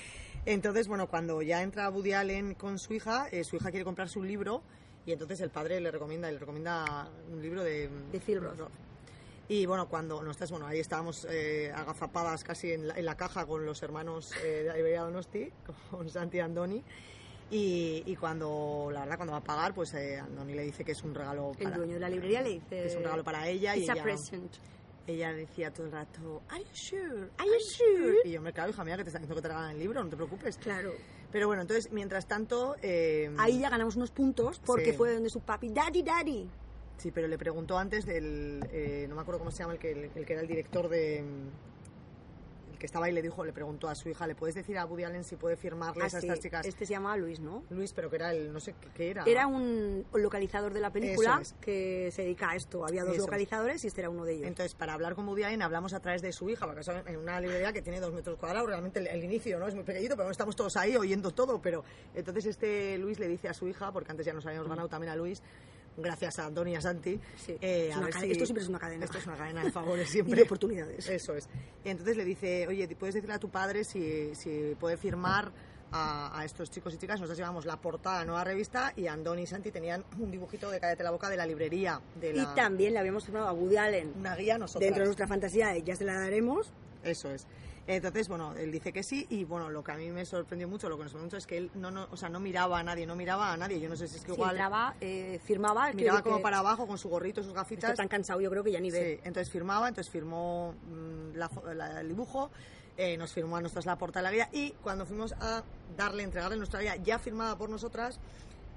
[0.46, 4.18] Entonces, bueno, cuando ya entra Woody Allen con su hija, eh, su hija quiere comprarse
[4.20, 4.62] un libro
[5.04, 7.88] y entonces el padre le recomienda, le recomienda un libro de...
[8.12, 8.70] De Phil Roth.
[9.48, 13.46] Y bueno, cuando nosotras, bueno, ahí estábamos eh, agazapadas casi en la, en la caja
[13.46, 15.52] con los hermanos eh, de la librería Donosti,
[15.90, 16.82] con Santi y Andoni.
[17.50, 20.92] Y, y cuando, la verdad, cuando va a pagar, pues eh, Andoni le dice que
[20.92, 22.66] es un regalo El para, dueño de la librería le dice...
[22.68, 24.52] que es un regalo para ella y ella, present.
[25.06, 27.28] ella decía todo el rato, ¿Are you sure?
[27.38, 28.16] Are you sure?
[28.24, 30.02] Y yo, me claro, hija mía, que te está diciendo que te regalan el libro,
[30.02, 30.56] no te preocupes.
[30.58, 30.92] Claro.
[31.30, 32.74] Pero bueno, entonces, mientras tanto...
[32.82, 34.96] eh, Ahí ya ganamos unos puntos porque Sí.
[34.96, 36.48] fue donde su papi, daddy, daddy.
[36.96, 38.60] Sí, pero le preguntó antes del...
[38.72, 41.22] eh, no me acuerdo cómo se llama, el que, el que era el director de...
[42.78, 45.04] Que estaba ahí le dijo, le preguntó a su hija, ¿le puedes decir a Woody
[45.04, 46.66] Allen si puede firmarles Ah, a sí, estas chicas?
[46.66, 47.62] Este se llama Luis, ¿no?
[47.70, 48.52] Luis, pero que era el...
[48.52, 49.24] no sé qué, era.
[49.26, 51.54] Era un localizador de la película es.
[51.60, 52.84] que se dedica a esto.
[52.86, 53.26] Había dos Eso es.
[53.26, 54.46] localizadores y este era uno de ellos.
[54.46, 57.16] Entonces, para hablar con Woody Allen hablamos a través de su hija, porque son en
[57.16, 60.16] una librería que tiene dos metros cuadrados, realmente el, el inicio no es muy pequeñito,
[60.16, 63.92] pero estamos todos ahí oyendo todo, pero entonces este Luis le dice a su hija,
[63.92, 65.42] porque antes ya nos habíamos ganado también a Luis,
[65.96, 68.78] gracias a Andoni y a Santi, Sí, eh, a ver si- esto siempre es una
[68.78, 69.04] cadena.
[69.04, 70.36] Esto es una cadena de favores Y siempre.
[70.36, 71.08] de oportunidades.
[71.08, 71.48] Eso es.
[71.84, 75.52] Y entonces le dice, oye, ¿puedes decirle a tu padre si, si puede firmar
[75.92, 77.20] a, a estos chicos y chicas?
[77.20, 80.70] Nosotros llevamos la portada de la nueva revista y Andoni y Santi tenían un dibujito
[80.70, 82.00] de Cállate la Boca de la librería.
[82.20, 84.12] De la, Y también le habíamos firmado a Woody Allen.
[84.18, 84.80] Una guía nosotros.
[84.80, 86.72] Dentro de nuestra fantasía, ya se la daremos.
[87.04, 87.46] Eso es.
[87.88, 90.88] Entonces, bueno, él dice que sí y bueno, lo que a mí me sorprendió mucho,
[90.88, 92.82] lo que nos sorprendió mucho es que él no, no, o sea, no miraba a
[92.82, 93.78] nadie, no miraba a nadie.
[93.78, 95.92] Yo no sé si es que igual entraba, eh, firmaba.
[95.92, 97.96] miraba que como para abajo con su gorrito, sus Está gafitas.
[97.96, 99.16] tan cansado, yo creo que ya ni ve.
[99.16, 102.50] Sí, entonces firmaba, entonces firmó mm, la fo- la- el dibujo
[102.96, 105.62] eh, nos firmó a nosotras la porta de la guía y cuando fuimos a
[105.96, 108.18] darle, entregarle nuestra guía ya firmada por nosotras,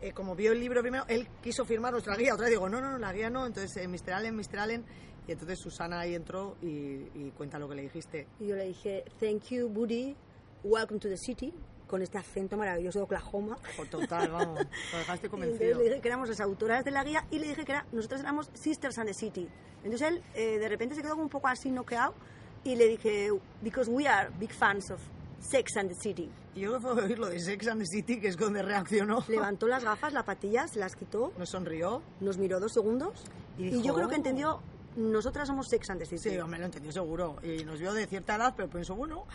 [0.02, 2.34] eh, como vio el libro primero, él quiso firmar nuestra guía.
[2.34, 3.46] Otra vez digo, no, no, no, la guía no.
[3.48, 4.14] Entonces, eh, Mr.
[4.14, 4.60] Allen, Mr.
[4.60, 4.86] Allen.
[5.30, 6.68] Y entonces Susana ahí entró y,
[7.14, 8.26] y cuenta lo que le dijiste.
[8.40, 10.16] Y yo le dije, thank you, Buddy,
[10.64, 11.54] welcome to the city,
[11.86, 13.56] con este acento maravilloso de Oklahoma.
[13.80, 14.60] O total, vamos,
[14.92, 15.64] lo dejaste Y convencido.
[15.66, 17.86] entonces le dije que éramos las autoras de la guía y le dije que era,
[17.92, 19.48] nosotras éramos Sisters and the City.
[19.84, 22.16] Entonces él eh, de repente se quedó un poco así noqueado
[22.64, 23.30] y le dije,
[23.62, 25.00] because we are big fans of
[25.42, 26.28] Sex and the City.
[26.56, 29.24] Y yo fue oír lo de Sex and the City, que es donde reaccionó.
[29.28, 32.02] Levantó las gafas, las patillas, las quitó, Nos sonrió.
[32.20, 33.24] nos miró dos segundos
[33.60, 34.18] Y y, dijo, yo creo que "Oh".
[34.18, 34.60] entendió,
[34.96, 36.30] nosotras somos Sex and the City.
[36.30, 37.38] Sí, hombre, lo entendió seguro.
[37.44, 39.26] Y nos vio de cierta edad, pero pensó, bueno,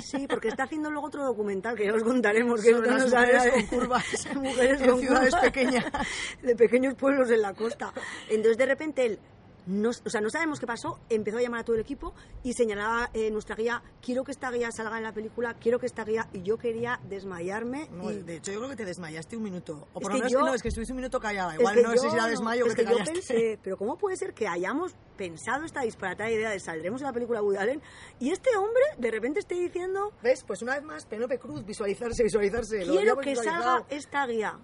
[0.00, 2.60] Sí, porque está haciendo luego otro documental que ya os contaremos.
[2.62, 5.84] Que Sobre las mujeres con curvas mujeres en con ciudades curvas, pequeñas.
[6.42, 7.92] De pequeños pueblos en la costa.
[8.28, 9.18] Entonces, de repente, él,
[9.66, 12.52] no, o sea, no sabemos qué pasó, empezó a llamar a todo el equipo y
[12.52, 16.04] señalaba eh, nuestra guía, quiero que esta guía salga en la película, quiero que esta
[16.04, 16.28] guía...
[16.32, 17.88] Y yo quería desmayarme.
[17.90, 19.88] No, y- de hecho, yo creo que te desmayaste un minuto.
[19.92, 21.54] O Es por lo menos yo- no, es que estuviste un minuto callada.
[21.54, 23.12] Es Igual que no yo sé si era desmayo es que te yo callaste.
[23.14, 27.12] pensé, pero ¿cómo puede ser que hayamos pensado esta disparatada idea de saldremos en la
[27.12, 27.82] película Woody Allen
[28.18, 30.42] y este hombre de repente esté diciendo ¿Ves?
[30.44, 32.84] Pues una vez más, Penélope Cruz, visualizarse, visualizarse.
[32.86, 34.58] Lo quiero habíamos que salga esta guía.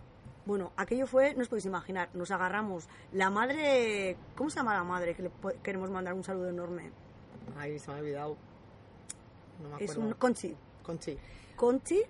[0.49, 2.89] Bueno, aquello fue, no os podéis imaginar, nos agarramos.
[3.13, 5.15] La madre, ¿cómo se llama la madre?
[5.15, 5.31] Que le
[5.63, 6.91] queremos mandar un saludo enorme.
[7.59, 8.37] Ay, se me ha olvidado.
[9.63, 10.09] No me Es acuerdo.
[10.09, 10.57] un Conchi.
[10.83, 11.19] Conchi.
[11.55, 12.01] Conchi,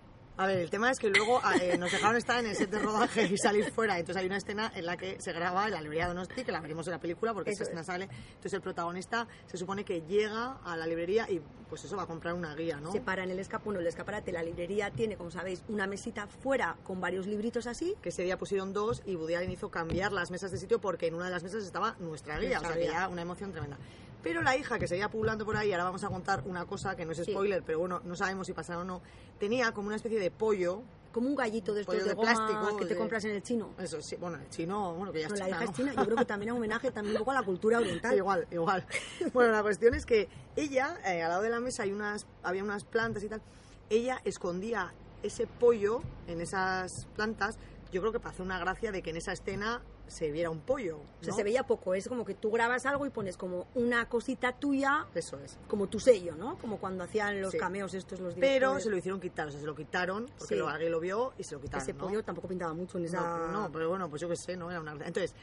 [0.40, 2.78] A ver, el tema es que luego eh, nos dejaron estar en el set de
[2.78, 3.98] rodaje y salir fuera.
[3.98, 6.52] Entonces hay una escena en la que se graba en la librería de Donosti, que
[6.52, 7.86] la veremos en la película porque Eso esa escena es.
[7.88, 8.04] sale.
[8.28, 12.06] Entonces el protagonista se supone que llega a la librería y pues eso va a
[12.06, 12.92] comprar una guía, ¿no?
[12.92, 16.26] se para en el escape, bueno, el escaparate, la librería tiene, como sabéis, una mesita
[16.28, 17.94] fuera con varios libritos así.
[18.00, 21.08] que ese día pusieron dos y Woody Allen hizo cambiar las mesas de sitio porque
[21.08, 23.50] en una de las mesas estaba nuestra guía, Nuestra o sea que ya una emoción
[23.50, 23.76] tremenda.
[24.22, 27.04] Pero la hija que seguía pululando por ahí, ahora vamos a contar una cosa que
[27.04, 27.32] no es Sí.
[27.32, 29.00] spoiler, pero bueno, no sabemos si pasará o no,
[29.38, 32.26] tenía como una especie de pollo, Como un gallito de estos Pollo de, de goma
[32.32, 33.74] plástico, que te de- compras en el chino.
[33.78, 35.70] eso sí, bueno, el chino, bueno, que ya No, es la china, hija ¿no?
[35.70, 37.78] es china, yo creo que también es un homenaje también un poco a la cultura
[37.78, 38.14] oriental.
[38.16, 38.84] Igual, igual.
[39.32, 42.62] Bueno, la cuestión es que ella, eh, al lado de la mesa hay unas, había
[42.62, 43.40] unas plantas y tal,
[43.88, 44.92] ella escondía
[45.22, 47.56] ese pollo en esas plantas,
[47.90, 50.60] yo creo que para hacer una gracia de que en esa escena se viera un
[50.60, 50.98] pollo.
[51.20, 54.08] O sea, se veía poco, es como que tú grabas algo y pones como una
[54.08, 55.58] cosita tuya, Eso es.
[55.68, 56.58] como tu sello, ¿no?
[56.58, 57.58] Como cuando hacían los Sí.
[57.58, 58.84] cameos estos los Pero directores.
[58.84, 60.60] se lo hicieron quitar, o sea, se lo quitaron porque Sí.
[60.60, 61.82] lo, alguien lo vio y se lo quitaron.
[61.82, 62.04] Ese ¿no?
[62.04, 63.20] pollo tampoco pintaba mucho en esa...
[63.20, 64.70] No, no, pero bueno, pues yo qué sé, ¿no?
[64.70, 64.92] Era una...
[64.92, 65.34] Entonces,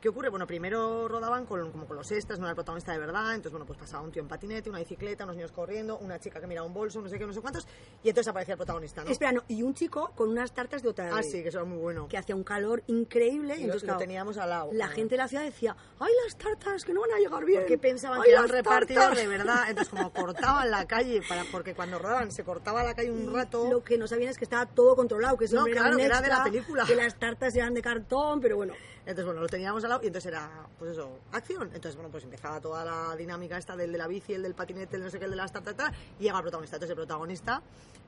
[0.00, 0.28] ¿qué ocurre?
[0.28, 3.52] Bueno, primero rodaban con, como con los extras, no era el protagonista de verdad, entonces,
[3.52, 6.46] bueno, pues pasaba un tío en patinete, una bicicleta, unos niños corriendo, una chica que
[6.46, 7.66] miraba un bolso, no sé qué, no sé cuántos,
[8.02, 9.10] y entonces aparecía el protagonista, ¿no?
[9.10, 11.64] Espera, no, y un chico con unas tartas de otra Ah, sí, que eso era
[11.66, 12.08] muy bueno.
[12.08, 14.70] que hacía un calor increíble y, Y lo, entonces lo claro, teníamos al lado.
[14.72, 14.88] la Ah.
[14.88, 17.60] gente de la ciudad decía ¡ay las tartas que no van a llegar bien!
[17.62, 19.16] Porque pensaban ¡Ay, que eran tartas!".
[19.16, 19.64] de verdad.
[19.68, 23.68] Entonces, como cortaban la calle, para, porque cuando rodaban se cortaba la calle un rato.
[23.70, 26.20] Lo que no sabían es que estaba todo controlado, que eso No, claro, un era
[26.20, 26.84] de la extra, película.
[26.86, 28.74] que las tartas eran de cartón, pero bueno.
[29.06, 31.68] Entonces, bueno, lo teníamos al lado y entonces era, pues eso, acción.
[31.72, 34.96] Entonces, bueno, pues empezaba toda la dinámica esta del de la bici, el del patinete,
[34.96, 36.76] el no sé qué, el de las tartas, tal, y llega el protagonista.
[36.76, 37.62] Entonces, el protagonista,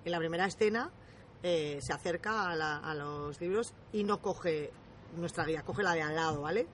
[0.05, 0.91] en la primera escena,
[1.45, 4.73] eh, se acerca a, la- a los libros y no coge
[5.17, 6.67] nuestra guía, coge la de al lado, ¿vale?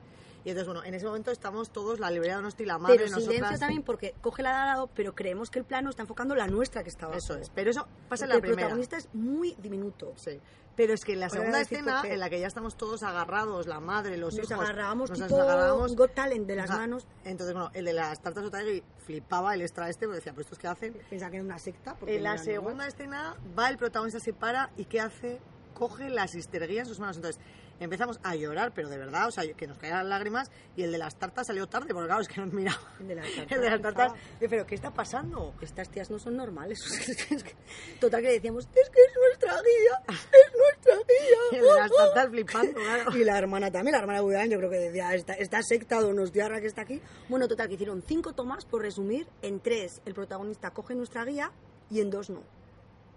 [0.42, 3.08] Y entonces, bueno, en ese momento estamos todos, la librería de Donosti, la madre, pero
[3.08, 3.60] silencio nosotras...
[3.60, 6.46] también porque coge la de al lado, pero creemos que el plano está enfocando la
[6.46, 7.16] nuestra que estaba.
[7.16, 8.56] Eso es, pero eso pasa en Porque la el primera.
[8.68, 10.12] protagonista es muy diminuto.
[10.16, 10.38] Sí.
[10.76, 13.80] Pero es que en la segunda escena, en la que ya estamos todos agarrados, la
[13.80, 14.60] madre, los Nos hijos...
[14.60, 17.06] agarrábamos nos tipo agarrábamos, Got Talent de las manos.
[17.24, 20.58] Entonces, bueno, el de las tartas Otagui flipaba el extra este, porque decía, pues estos
[20.58, 20.94] qué hacen.
[21.08, 21.94] Pensaba que era una secta.
[21.94, 25.40] porque En la segunda escena va el protagonista, se para y ¿qué hace?
[25.74, 27.16] Coge la cisterguía en sus manos.
[27.16, 27.40] Entonces
[27.80, 30.92] empezamos a llorar, pero de verdad, o sea, que nos caían las lágrimas y el
[30.92, 32.80] de las tartas salió tarde, porque claro, es que nos miraba.
[33.00, 33.52] El de las tartas.
[33.56, 35.54] El de las tartas, pero ¿qué está pasando?
[35.60, 36.80] Estas tías no son normales.
[38.00, 41.14] Total que decíamos, es que es nuestra guía, es nuestra
[41.52, 41.98] Y el de las guía.
[41.98, 43.16] tartas flipando, claro.
[43.16, 46.60] Y la hermana también, la hermana Budán, yo creo que decía, esta, esta secta donostiarra
[46.60, 47.00] que está aquí.
[47.28, 51.50] Bueno, total, que hicieron cinco tomas, por resumir, en tres el protagonista coge nuestra guía
[51.90, 52.42] y en dos no.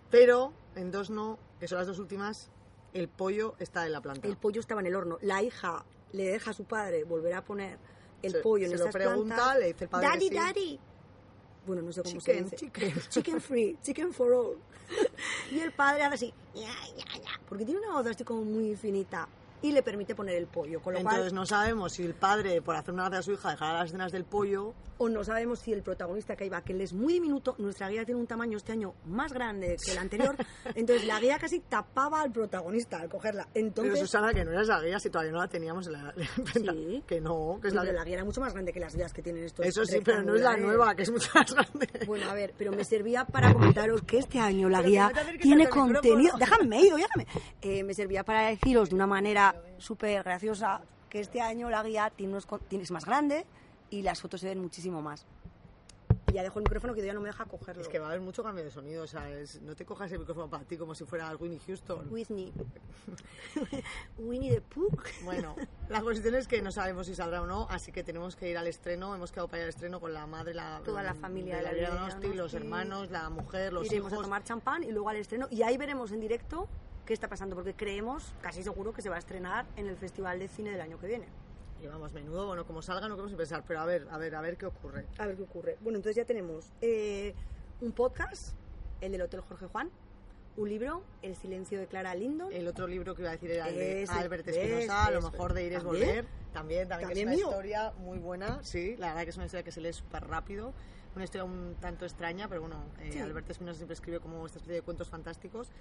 [0.09, 2.49] Pero en dos no, que son las dos últimas,
[2.93, 4.27] el pollo está en la planta.
[4.27, 5.17] El pollo estaba en el horno.
[5.21, 7.77] La hija le deja a su padre volver a poner
[8.23, 9.59] el Se- pollo en se lo pregunta, plantas.
[9.59, 10.35] le dice el padre que Daddy, sí.
[10.35, 10.79] daddy.
[11.67, 12.55] Bueno, no sé cómo Chicken, se dice.
[12.55, 12.93] chicken.
[13.09, 14.57] Chicken free, chicken for all.
[15.51, 17.41] y el padre hace así, ya, ya, ya.
[17.49, 19.27] Porque tiene una voz así como muy finita.
[19.61, 20.81] Y le permite poner el pollo.
[20.81, 23.31] Con lo Entonces cual, no sabemos si el padre, por hacer una gracia a su
[23.33, 24.73] hija, dejará las escenas del pollo.
[24.99, 28.05] o no sabemos si el protagonista que iba, que él es muy diminuto, nuestra guía
[28.05, 30.35] tiene un tamaño este año más grande que el anterior,
[30.75, 33.47] entonces la guía casi tapaba al protagonista al cogerla.
[33.53, 36.13] Pero Entonces, Susana, que no era esa guía si todavía no la teníamos en la.
[36.53, 37.03] Sí.
[37.05, 37.81] Que no, que es la.
[37.81, 39.65] Pero la guía era mucho más grande que las guías que tienen estos.
[39.65, 41.87] Eso sí, pero no es la nueva, que es mucho más grande.
[42.05, 45.69] Bueno, a ver, pero me servía para comentaros que este año la Pero guía tiene
[45.69, 46.37] contenido.
[46.37, 47.27] Déjame, déjame.
[47.61, 49.46] Eh, me servía para deciros de una manera
[49.77, 53.45] súper graciosa que este año la guía tiene unos es más grande
[53.89, 55.25] y las fotos se ven muchísimo más.
[56.29, 57.81] Y ya dejo el micrófono que ya no me deja cogerlo.
[57.81, 60.11] Es que va a haber mucho cambio de sonido, o sea, es- no te cojas
[60.11, 62.05] el micrófono para ti como si fuera Winnie Houston.
[62.11, 62.51] Whitney.
[64.17, 64.89] Winnie the Pooh.
[65.23, 65.55] Bueno,
[65.89, 68.57] la cuestión es que no sabemos si saldrá o no, así que tenemos que ir
[68.57, 69.15] al estreno.
[69.15, 71.63] Hemos quedado para ir al estreno con la madre, la, Toda la familia de de
[71.63, 74.19] la la Lidia Lidia Donosti, los hermanos, la mujer, los Iremos hijos.
[74.19, 75.47] a tomar champán y luego al estreno.
[75.49, 76.67] Y ahí veremos en directo
[77.07, 80.37] qué está pasando, porque creemos, casi seguro, que se va a estrenar en el Festival
[80.39, 81.25] de Cine del año que viene.
[81.81, 84.35] Y vamos, menudo, bueno, como salga no queremos ni pensar, pero a ver, a ver,
[84.35, 85.05] a ver qué ocurre.
[85.17, 85.77] A ver qué ocurre.
[85.79, 87.33] Bueno, entonces ya tenemos eh,
[87.81, 88.55] un podcast,
[88.99, 89.89] el del Hotel Jorge Juan,
[90.57, 92.49] un libro, El silencio de Clara Lindo.
[92.51, 95.53] El otro libro que iba a decir era el de Albert Espinosa, a lo mejor
[95.53, 96.07] de Ir es ¿también?
[96.07, 96.25] volver.
[96.51, 97.49] También, también, que es ¿También una mío?
[97.49, 100.73] historia muy buena, sí, la verdad que es una historia que se lee súper rápido.
[101.17, 103.17] Una historia un tanto extraña, pero bueno, eh, Sí.
[103.17, 105.71] Albert Espinosa siempre escribe como esta especie de cuentos fantásticos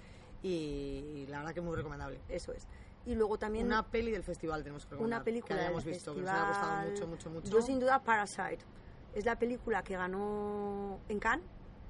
[0.41, 2.19] y, la verdad que muy recomendable.
[2.27, 2.65] Eso es.
[3.05, 5.19] Y luego también Una peli del festival tenemos que recomendar.
[5.19, 6.91] una película que hayamos del visto, que nos haya gustado festival.
[6.91, 7.51] mucho, mucho, mucho.
[7.51, 8.65] Yo sin duda Parasite.
[9.13, 11.45] Es la película que ganó en Cannes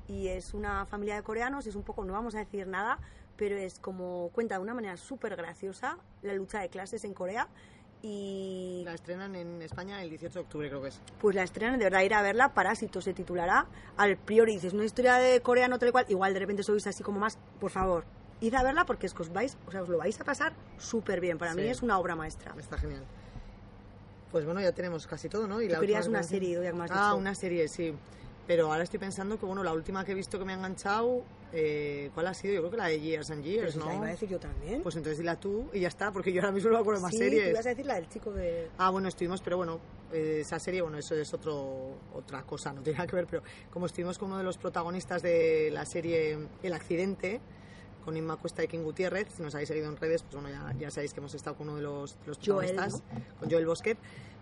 [0.10, 3.00] y es una familia de coreanos, es un poco, no vamos a decir nada,
[3.38, 7.48] pero es como cuenta de una manera súper graciosa la lucha de clases en Corea
[8.02, 11.00] y La estrenan en España el 18 de octubre, creo que es.
[11.20, 13.66] pues la estrenan, de verdad ir a verla, Parásito se titulará,
[13.98, 17.04] al priori dices, una historia de coreano tal y cual, igual de repente sois así
[17.04, 18.06] como más, por favor,
[18.40, 20.54] id a verla porque es que os vais, o sea, os lo vais a pasar
[20.78, 21.62] súper bien, para Sí.
[21.62, 22.54] mí es una obra maestra.
[22.58, 23.04] Está genial.
[24.32, 25.62] Pues bueno, ya tenemos casi todo, ¿no?
[25.62, 27.18] Y la querías una serie, ya que me has Ah, dicho.
[27.18, 27.94] una serie, sí.
[28.46, 31.24] Pero ahora estoy pensando que, bueno, la última que he visto que me ha enganchado,
[31.54, 32.54] eh, ¿cuál ha sido?
[32.54, 33.86] Yo creo que la de Years and Pero Years, si ¿no?
[33.86, 34.82] la iba a decir yo también.
[34.82, 37.12] Pues entonces dila tú y ya está, porque yo ahora mismo no me acuerdo más
[37.12, 37.44] sí, series.
[37.44, 38.70] tú ibas a decir la del chico de...
[38.78, 39.80] Ah, bueno, estuvimos, pero bueno,
[40.12, 43.44] eh, esa serie, bueno, eso es otro, otra cosa, no tiene nada que ver, pero
[43.72, 47.40] como estuvimos con uno de los protagonistas de la serie El Accidente,
[48.04, 50.74] con Inma Cuesta y King Gutiérrez, si nos habéis seguido en redes, pues bueno, ya,
[50.80, 53.04] ya sabéis que hemos estado con uno de los, de los Joel, protagonistas,
[53.40, 53.98] con Joel Bosquet.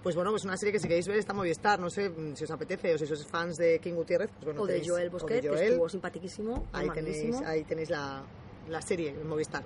[0.05, 2.43] Pues bueno, pues una serie que si queréis ver está Movistar, no sé mm, si
[2.43, 5.09] os apetece o si sois fans de King Gutiérrez, pues bueno, o de Joel de
[5.09, 8.21] Bosquet, que estuvo simpaticísimo, ahí tenéis, ahí tenéis la,
[8.69, 9.63] la serie en Movistar.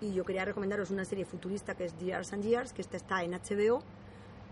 [0.00, 3.24] Y yo quería recomendaros una serie futurista que es Years and Years, que esta está
[3.24, 3.82] en HBO,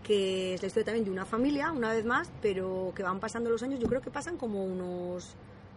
[0.03, 3.49] que es la historia también de una familia, una vez más, pero que van pasando
[3.49, 5.33] los años, yo creo que pasan como unos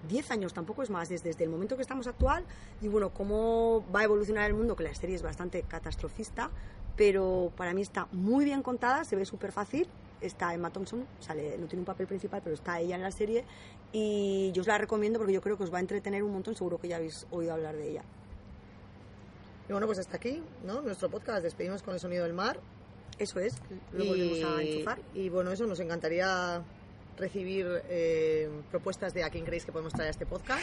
[0.08, 2.42] 10 años, tampoco es más, desde, desde el momento que estamos actual,
[2.82, 6.50] y bueno, cómo va a evolucionar el mundo, que la serie es bastante catastrofista,
[6.98, 9.88] pero para mí está muy bien contada, se ve súper fácil,
[10.20, 13.44] está Emma Thompson, sale, no tiene un papel principal, pero está ella en la serie,
[13.92, 16.56] y yo os la recomiendo porque yo creo que os va a entretener un montón,
[16.56, 18.02] seguro que ya habéis oído hablar de ella.
[19.68, 20.80] Y bueno, pues hasta aquí, ¿no?
[20.80, 22.58] Nuestro podcast, despedimos con el sonido del mar.
[23.18, 23.54] Eso es,
[23.92, 24.98] lo volvemos a enchufar.
[25.14, 26.62] Y bueno, eso, nos encantaría
[27.18, 30.62] recibir eh, propuestas de a quién creéis que podemos traer a este podcast,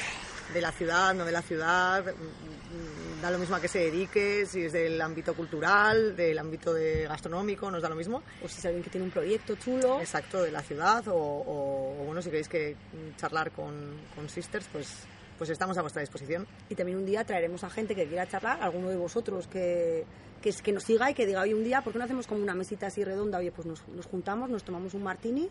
[0.54, 3.80] de la ciudad, no de la ciudad, mm, mm, da lo mismo a qué se
[3.80, 8.24] dedique, si es del ámbito cultural, del ámbito de gastronómico, nos da lo mismo.
[8.44, 10.00] o si es alguien que tiene un proyecto chulo.
[10.00, 13.74] Exacto, de la ciudad, o, o- o bueno, si queréis que mm, charlar con,
[14.16, 14.88] con Sisters, pues,
[15.38, 16.48] pues estamos a vuestra disposición.
[16.70, 20.06] Y también un día traeremos a gente que quiera charlar, alguno de vosotros que,
[20.42, 22.42] que, que nos siga y que diga, oye, un día, ¿por qué no hacemos como
[22.42, 23.40] una mesita así redonda?
[23.40, 25.50] Oye, pues nos, nos juntamos, nos tomamos un martini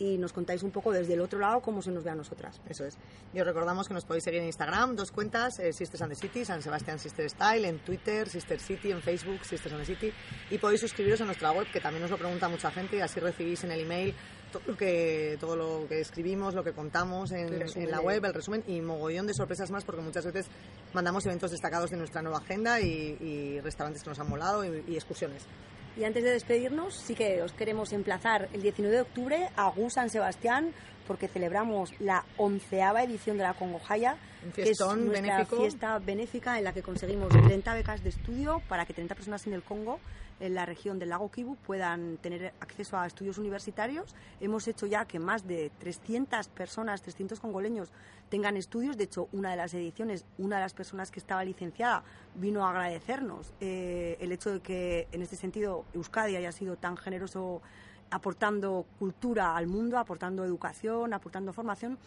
[0.00, 2.60] y nos contáis un poco desde el otro lado cómo se nos ve a nosotras.
[2.68, 2.96] Eso es.
[3.34, 6.18] Y os recordamos que nos podéis seguir en Instagram, dos cuentas, eh, Sisters and the
[6.18, 10.12] City, San Sebastián Sister Style, en Twitter, Sister City, en Facebook, Sisters and the City.
[10.50, 13.20] Y podéis suscribiros a nuestra web, que también nos lo pregunta mucha gente, y así
[13.20, 14.14] recibís en el email
[14.50, 18.64] todo lo que, todo lo que escribimos, lo que contamos en, la web, el resumen
[18.66, 20.46] y mogollón de sorpresas más, porque muchas veces
[20.94, 24.82] mandamos eventos destacados de nuestra nueva agenda y, y restaurantes que nos han molado y,
[24.88, 25.46] y excursiones.
[25.96, 29.90] Y antes de despedirnos, sí que os queremos emplazar el 19 de octubre a Gu
[29.90, 30.72] San Sebastián,
[31.10, 35.56] porque celebramos la onceava edición de la Congojaya, Un que es nuestra benéfico.
[35.56, 39.54] fiesta benéfica en la que conseguimos 30 becas de estudio para que 30 personas en
[39.54, 39.98] el Congo,
[40.38, 44.14] en la región del lago Kivu, puedan tener acceso a estudios universitarios.
[44.40, 47.90] Hemos hecho ya que más de 300 personas, 300 congoleños,
[48.28, 48.96] tengan estudios.
[48.96, 52.04] De hecho, una de las ediciones, una de las personas que estaba licenciada
[52.36, 56.96] vino a agradecernos eh, el hecho de que, en este sentido, Euskadi haya sido tan
[56.96, 57.62] generoso
[58.10, 61.98] aportando cultura al mundo, aportando educación, aportando formación.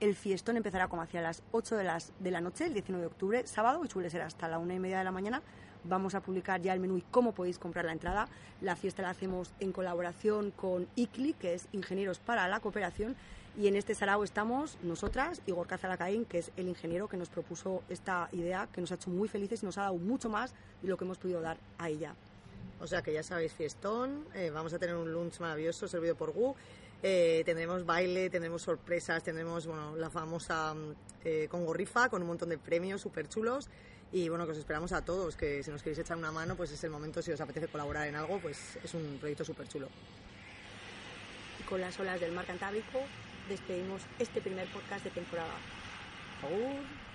[0.00, 3.06] El fiestón empezará como hacia las 8 de, las, de la noche, el 19 de
[3.06, 5.42] octubre, sábado, y suele ser hasta la una y media de la mañana,
[5.84, 8.28] vamos a publicar ya el menú y cómo podéis comprar la entrada.
[8.60, 13.16] La fiesta la hacemos en colaboración con ICLI, que es Ingenieros para la Cooperación,
[13.56, 17.28] y en este sarao estamos nosotras y Gorka Zalacaín, que es el ingeniero que nos
[17.28, 20.54] propuso esta idea, que nos ha hecho muy felices y nos ha dado mucho más
[20.80, 22.14] de lo que hemos podido dar a ella.
[22.80, 26.32] O sea que ya sabéis, fiestón, eh, vamos a tener un lunch maravilloso servido por
[26.32, 26.54] Gu.
[27.02, 30.74] Eh, tendremos baile, tendremos sorpresas, tendremos bueno, la famosa
[31.24, 33.68] eh, con un montón de premios súper chulos.
[34.10, 36.70] Y bueno, que os esperamos a todos, que si nos queréis echar una mano, pues
[36.70, 39.88] es el momento, si os apetece colaborar en algo, pues es un proyecto súper chulo.
[41.60, 43.00] Y con las olas del mar Cantábrico
[43.48, 45.54] despedimos este primer podcast de temporada.
[46.42, 47.07] ¡Agur!